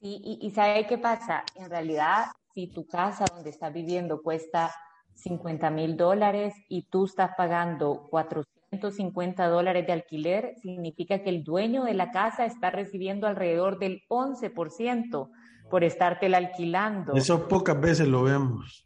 Y, 0.00 0.38
y, 0.42 0.50
¿sabe 0.50 0.86
qué 0.86 0.98
pasa? 0.98 1.44
En 1.54 1.70
realidad, 1.70 2.26
si 2.54 2.66
tu 2.66 2.86
casa 2.86 3.24
donde 3.32 3.50
estás 3.50 3.72
viviendo 3.72 4.20
cuesta 4.20 4.74
50 5.14 5.70
mil 5.70 5.96
dólares 5.96 6.54
y 6.68 6.82
tú 6.88 7.04
estás 7.04 7.30
pagando 7.36 8.08
450 8.10 9.46
dólares 9.46 9.86
de 9.86 9.92
alquiler, 9.92 10.54
significa 10.60 11.22
que 11.22 11.30
el 11.30 11.44
dueño 11.44 11.84
de 11.84 11.94
la 11.94 12.10
casa 12.10 12.46
está 12.46 12.70
recibiendo 12.70 13.28
alrededor 13.28 13.78
del 13.78 14.02
11% 14.08 15.30
por 15.70 15.84
estártela 15.84 16.38
alquilando. 16.38 17.12
Eso 17.14 17.46
pocas 17.46 17.80
veces 17.80 18.08
lo 18.08 18.24
vemos. 18.24 18.84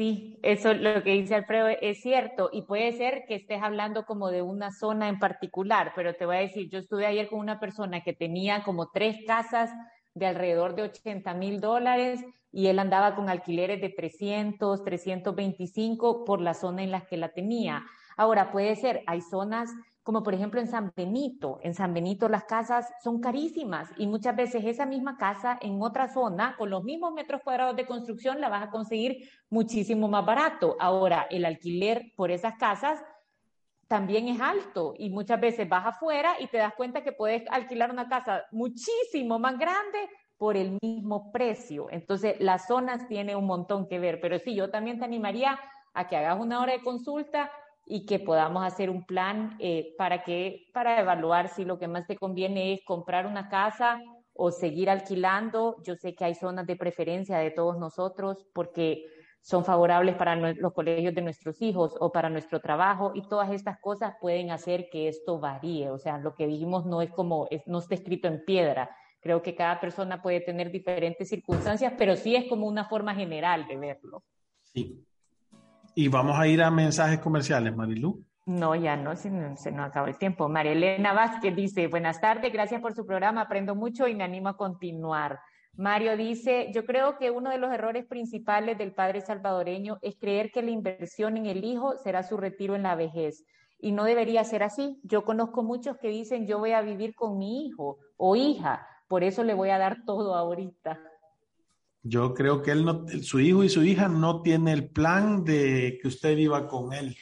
Sí, 0.00 0.38
eso 0.42 0.72
lo 0.72 1.02
que 1.02 1.12
dice 1.12 1.34
Alfredo 1.34 1.68
es 1.68 2.00
cierto 2.00 2.48
y 2.50 2.62
puede 2.62 2.90
ser 2.92 3.26
que 3.28 3.34
estés 3.34 3.62
hablando 3.62 4.06
como 4.06 4.30
de 4.30 4.40
una 4.40 4.72
zona 4.72 5.10
en 5.10 5.18
particular, 5.18 5.92
pero 5.94 6.14
te 6.14 6.24
voy 6.24 6.36
a 6.36 6.40
decir, 6.40 6.70
yo 6.70 6.78
estuve 6.78 7.04
ayer 7.04 7.28
con 7.28 7.38
una 7.38 7.60
persona 7.60 8.00
que 8.00 8.14
tenía 8.14 8.62
como 8.62 8.88
tres 8.88 9.18
casas 9.26 9.68
de 10.14 10.24
alrededor 10.24 10.74
de 10.74 10.84
80 10.84 11.34
mil 11.34 11.60
dólares 11.60 12.24
y 12.50 12.68
él 12.68 12.78
andaba 12.78 13.14
con 13.14 13.28
alquileres 13.28 13.82
de 13.82 13.90
300, 13.90 14.82
325 14.84 16.24
por 16.24 16.40
la 16.40 16.54
zona 16.54 16.82
en 16.82 16.92
la 16.92 17.02
que 17.02 17.18
la 17.18 17.34
tenía. 17.34 17.84
Ahora, 18.16 18.52
puede 18.52 18.76
ser, 18.76 19.02
hay 19.06 19.20
zonas 19.20 19.68
como 20.02 20.22
por 20.22 20.34
ejemplo 20.34 20.60
en 20.60 20.66
San 20.66 20.92
Benito. 20.96 21.58
En 21.62 21.74
San 21.74 21.92
Benito 21.92 22.28
las 22.28 22.44
casas 22.44 22.88
son 23.02 23.20
carísimas 23.20 23.90
y 23.96 24.06
muchas 24.06 24.34
veces 24.34 24.64
esa 24.64 24.86
misma 24.86 25.16
casa 25.16 25.58
en 25.60 25.82
otra 25.82 26.08
zona, 26.08 26.56
con 26.56 26.70
los 26.70 26.84
mismos 26.84 27.12
metros 27.12 27.42
cuadrados 27.42 27.76
de 27.76 27.86
construcción, 27.86 28.40
la 28.40 28.48
vas 28.48 28.68
a 28.68 28.70
conseguir 28.70 29.28
muchísimo 29.50 30.08
más 30.08 30.24
barato. 30.24 30.76
Ahora, 30.80 31.26
el 31.30 31.44
alquiler 31.44 32.12
por 32.16 32.30
esas 32.30 32.54
casas 32.56 33.02
también 33.88 34.28
es 34.28 34.40
alto 34.40 34.94
y 34.96 35.10
muchas 35.10 35.40
veces 35.40 35.68
vas 35.68 35.84
afuera 35.84 36.34
y 36.38 36.46
te 36.46 36.58
das 36.58 36.74
cuenta 36.74 37.02
que 37.02 37.12
puedes 37.12 37.42
alquilar 37.50 37.90
una 37.90 38.08
casa 38.08 38.44
muchísimo 38.52 39.38
más 39.38 39.58
grande 39.58 40.08
por 40.38 40.56
el 40.56 40.78
mismo 40.80 41.30
precio. 41.32 41.88
Entonces, 41.90 42.36
las 42.40 42.66
zonas 42.66 43.06
tienen 43.08 43.36
un 43.36 43.46
montón 43.46 43.86
que 43.88 43.98
ver, 43.98 44.20
pero 44.20 44.38
sí, 44.38 44.54
yo 44.54 44.70
también 44.70 44.98
te 44.98 45.04
animaría 45.04 45.58
a 45.92 46.08
que 46.08 46.16
hagas 46.16 46.40
una 46.40 46.60
hora 46.60 46.72
de 46.72 46.82
consulta 46.82 47.50
y 47.90 48.06
que 48.06 48.20
podamos 48.20 48.64
hacer 48.64 48.88
un 48.88 49.04
plan 49.04 49.56
eh, 49.58 49.96
para 49.98 50.22
que 50.22 50.68
para 50.72 51.00
evaluar 51.00 51.48
si 51.48 51.64
lo 51.64 51.76
que 51.76 51.88
más 51.88 52.06
te 52.06 52.16
conviene 52.16 52.72
es 52.72 52.84
comprar 52.84 53.26
una 53.26 53.48
casa 53.48 54.00
o 54.32 54.52
seguir 54.52 54.88
alquilando. 54.88 55.76
Yo 55.82 55.96
sé 55.96 56.14
que 56.14 56.24
hay 56.24 56.36
zonas 56.36 56.68
de 56.68 56.76
preferencia 56.76 57.38
de 57.38 57.50
todos 57.50 57.78
nosotros 57.78 58.46
porque 58.54 59.06
son 59.40 59.64
favorables 59.64 60.14
para 60.14 60.36
los 60.36 60.72
colegios 60.72 61.16
de 61.16 61.22
nuestros 61.22 61.60
hijos 61.62 61.96
o 61.98 62.12
para 62.12 62.30
nuestro 62.30 62.60
trabajo 62.60 63.10
y 63.12 63.26
todas 63.26 63.50
estas 63.50 63.80
cosas 63.80 64.14
pueden 64.20 64.52
hacer 64.52 64.88
que 64.88 65.08
esto 65.08 65.40
varíe. 65.40 65.90
O 65.90 65.98
sea, 65.98 66.18
lo 66.18 66.36
que 66.36 66.46
dijimos 66.46 66.86
no 66.86 67.02
es 67.02 67.10
como, 67.10 67.48
no 67.66 67.78
está 67.80 67.96
escrito 67.96 68.28
en 68.28 68.44
piedra. 68.44 68.88
Creo 69.18 69.42
que 69.42 69.56
cada 69.56 69.80
persona 69.80 70.22
puede 70.22 70.40
tener 70.40 70.70
diferentes 70.70 71.28
circunstancias, 71.28 71.92
pero 71.98 72.14
sí 72.14 72.36
es 72.36 72.48
como 72.48 72.68
una 72.68 72.84
forma 72.84 73.16
general 73.16 73.66
de 73.66 73.76
verlo. 73.76 74.22
Sí, 74.62 75.04
y 75.94 76.08
vamos 76.08 76.38
a 76.38 76.46
ir 76.46 76.62
a 76.62 76.70
mensajes 76.70 77.18
comerciales, 77.18 77.74
Marilu. 77.74 78.24
No, 78.46 78.74
ya 78.74 78.96
no, 78.96 79.14
se, 79.16 79.30
se 79.56 79.70
nos 79.70 79.88
acabó 79.88 80.06
el 80.06 80.18
tiempo. 80.18 80.48
María 80.48 80.72
Elena 80.72 81.12
Vázquez 81.12 81.54
dice, 81.54 81.86
buenas 81.86 82.20
tardes, 82.20 82.52
gracias 82.52 82.80
por 82.80 82.94
su 82.94 83.06
programa, 83.06 83.42
aprendo 83.42 83.74
mucho 83.74 84.08
y 84.08 84.14
me 84.14 84.24
animo 84.24 84.48
a 84.48 84.56
continuar. 84.56 85.38
Mario 85.76 86.16
dice, 86.16 86.70
yo 86.74 86.84
creo 86.84 87.16
que 87.16 87.30
uno 87.30 87.50
de 87.50 87.58
los 87.58 87.72
errores 87.72 88.06
principales 88.06 88.76
del 88.76 88.92
padre 88.92 89.20
salvadoreño 89.20 89.98
es 90.02 90.16
creer 90.18 90.50
que 90.50 90.62
la 90.62 90.70
inversión 90.70 91.36
en 91.36 91.46
el 91.46 91.64
hijo 91.64 91.96
será 91.98 92.22
su 92.22 92.36
retiro 92.36 92.74
en 92.74 92.82
la 92.82 92.96
vejez. 92.96 93.44
Y 93.78 93.92
no 93.92 94.04
debería 94.04 94.44
ser 94.44 94.62
así. 94.62 95.00
Yo 95.04 95.24
conozco 95.24 95.62
muchos 95.62 95.96
que 95.96 96.08
dicen, 96.08 96.46
yo 96.46 96.58
voy 96.58 96.72
a 96.72 96.82
vivir 96.82 97.14
con 97.14 97.38
mi 97.38 97.66
hijo 97.66 97.98
o 98.16 98.36
hija, 98.36 98.86
por 99.08 99.24
eso 99.24 99.42
le 99.42 99.54
voy 99.54 99.70
a 99.70 99.78
dar 99.78 100.04
todo 100.04 100.34
ahorita. 100.34 101.00
Yo 102.02 102.32
creo 102.32 102.62
que 102.62 102.70
él 102.70 102.84
no, 102.84 103.04
su 103.22 103.40
hijo 103.40 103.62
y 103.62 103.68
su 103.68 103.84
hija 103.84 104.08
no 104.08 104.42
tiene 104.42 104.72
el 104.72 104.88
plan 104.88 105.44
de 105.44 105.98
que 106.00 106.08
usted 106.08 106.34
viva 106.34 106.66
con 106.66 106.94
él. 106.94 107.14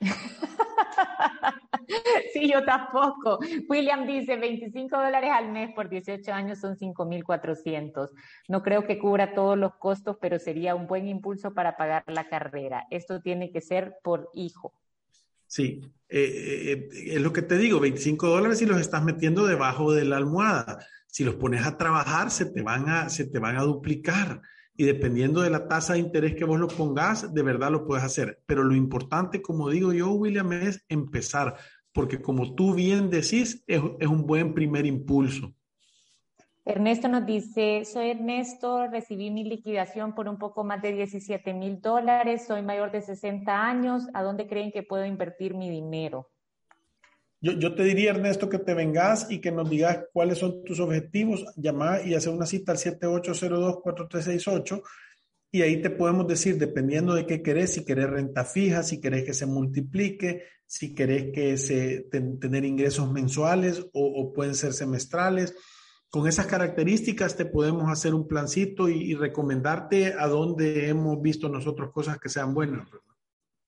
sí, 2.32 2.50
yo 2.50 2.64
tampoco. 2.64 3.38
William 3.68 4.06
dice, 4.06 4.36
25 4.36 4.96
dólares 4.96 5.30
al 5.32 5.52
mes 5.52 5.72
por 5.74 5.88
18 5.88 6.32
años 6.32 6.58
son 6.58 6.76
5.400. 6.76 8.10
No 8.48 8.62
creo 8.62 8.86
que 8.86 8.98
cubra 8.98 9.34
todos 9.34 9.56
los 9.56 9.76
costos, 9.76 10.16
pero 10.20 10.40
sería 10.40 10.74
un 10.74 10.88
buen 10.88 11.06
impulso 11.06 11.54
para 11.54 11.76
pagar 11.76 12.02
la 12.08 12.28
carrera. 12.28 12.86
Esto 12.90 13.20
tiene 13.20 13.52
que 13.52 13.60
ser 13.60 13.94
por 14.02 14.30
hijo. 14.34 14.74
Sí, 15.46 15.80
eh, 16.08 16.18
eh, 16.18 16.72
eh, 16.72 16.88
es 17.14 17.20
lo 17.20 17.32
que 17.32 17.42
te 17.42 17.56
digo, 17.56 17.78
25 17.78 18.26
dólares 18.26 18.60
y 18.62 18.66
los 18.66 18.80
estás 18.80 19.04
metiendo 19.04 19.46
debajo 19.46 19.92
de 19.92 20.04
la 20.04 20.16
almohada 20.16 20.84
si 21.16 21.24
los 21.24 21.36
pones 21.36 21.64
a 21.64 21.78
trabajar, 21.78 22.30
se 22.30 22.44
te 22.44 22.60
van 22.60 22.90
a, 22.90 23.08
se 23.08 23.24
te 23.24 23.38
van 23.38 23.56
a 23.56 23.62
duplicar. 23.62 24.42
Y 24.76 24.84
dependiendo 24.84 25.40
de 25.40 25.48
la 25.48 25.66
tasa 25.66 25.94
de 25.94 26.00
interés 26.00 26.34
que 26.34 26.44
vos 26.44 26.60
lo 26.60 26.68
pongas, 26.68 27.32
de 27.32 27.42
verdad 27.42 27.70
lo 27.70 27.86
puedes 27.86 28.04
hacer. 28.04 28.42
Pero 28.44 28.62
lo 28.62 28.74
importante, 28.74 29.40
como 29.40 29.70
digo 29.70 29.94
yo, 29.94 30.12
William, 30.12 30.52
es 30.52 30.84
empezar, 30.90 31.56
porque 31.90 32.20
como 32.20 32.54
tú 32.54 32.74
bien 32.74 33.08
decís, 33.08 33.64
es, 33.66 33.80
es 33.98 34.06
un 34.06 34.26
buen 34.26 34.52
primer 34.52 34.84
impulso. 34.84 35.54
Ernesto 36.66 37.08
nos 37.08 37.24
dice, 37.24 37.86
soy 37.86 38.10
Ernesto, 38.10 38.86
recibí 38.86 39.30
mi 39.30 39.44
liquidación 39.44 40.14
por 40.14 40.28
un 40.28 40.36
poco 40.36 40.64
más 40.64 40.82
de 40.82 40.92
17 40.92 41.54
mil 41.54 41.80
dólares, 41.80 42.44
soy 42.46 42.60
mayor 42.60 42.92
de 42.92 43.00
60 43.00 43.66
años, 43.66 44.06
¿a 44.12 44.22
dónde 44.22 44.46
creen 44.46 44.70
que 44.70 44.82
puedo 44.82 45.06
invertir 45.06 45.54
mi 45.54 45.70
dinero? 45.70 46.28
Yo, 47.54 47.74
te 47.74 47.84
diría, 47.84 48.10
Ernesto, 48.10 48.48
que 48.48 48.58
te 48.58 48.74
vengas 48.74 49.30
y 49.30 49.40
que 49.40 49.52
nos 49.52 49.70
digas 49.70 50.00
cuáles 50.12 50.38
son 50.38 50.64
tus 50.64 50.80
objetivos, 50.80 51.44
llamar 51.56 52.06
y 52.06 52.14
hacer 52.14 52.32
una 52.32 52.46
cita 52.46 52.72
al 52.72 52.78
7802-4368 52.78 54.82
y 55.56 55.62
ahí 55.62 55.80
te 55.80 55.90
podemos 55.90 56.26
decir, 56.26 56.58
dependiendo 56.58 57.14
de 57.14 57.26
qué 57.26 57.42
querés, 57.42 57.72
si 57.72 57.84
querés 57.84 58.10
renta 58.10 58.44
fija, 58.44 58.82
si 58.82 59.00
querés 59.00 59.24
que 59.24 59.32
se 59.32 59.46
multiplique, 59.46 60.44
si 60.66 60.94
querés 60.94 61.32
que 61.32 61.56
se 61.56 62.08
tener 62.10 62.64
ingresos 62.64 63.10
mensuales 63.10 63.86
o, 63.92 64.32
pueden 64.34 64.54
ser 64.54 64.72
semestrales. 64.72 65.54
Con 66.10 66.26
esas 66.26 66.46
características 66.46 67.36
te 67.36 67.46
podemos 67.46 67.90
hacer 67.90 68.14
un 68.14 68.26
plancito 68.26 68.88
y, 68.88 69.12
y 69.12 69.14
recomendarte 69.14 70.12
a 70.12 70.26
dónde 70.26 70.88
hemos 70.88 71.22
visto 71.22 71.48
nosotros 71.48 71.90
cosas 71.92 72.18
que 72.18 72.28
sean 72.28 72.52
buenas. 72.52 72.88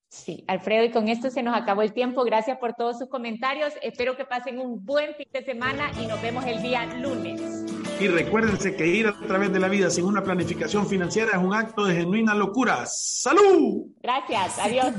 Sí, 0.09 0.43
Alfredo, 0.47 0.85
y 0.85 0.91
con 0.91 1.09
esto 1.09 1.31
se 1.31 1.43
nos 1.43 1.55
acabó 1.55 1.83
el 1.83 1.93
tiempo. 1.93 2.25
Gracias 2.25 2.59
por 2.59 2.73
todos 2.75 2.99
sus 2.99 3.09
comentarios. 3.09 3.75
Espero 3.83 4.17
que 4.17 4.25
pasen 4.25 4.59
un 4.59 4.85
buen 4.85 5.15
fin 5.15 5.29
de 5.33 5.45
semana 5.45 5.91
y 6.03 6.07
nos 6.07 6.21
vemos 6.23 6.47
el 6.47 6.63
día 6.63 6.87
lunes. 6.87 7.67
Y 8.01 8.09
recuérdense 8.09 8.75
que 8.75 8.87
ir 8.87 9.07
a 9.07 9.13
través 9.27 9.53
de 9.53 9.61
la 9.61 9.69
vida 9.69 9.91
sin 9.91 10.05
una 10.05 10.23
planificación 10.23 10.87
financiera 10.87 11.33
es 11.33 11.39
un 11.39 11.53
acto 11.53 11.85
de 11.85 11.97
genuina 11.97 12.35
locura. 12.35 12.85
¡Salud! 12.87 13.89
Gracias, 14.03 14.59
adiós. 14.59 14.95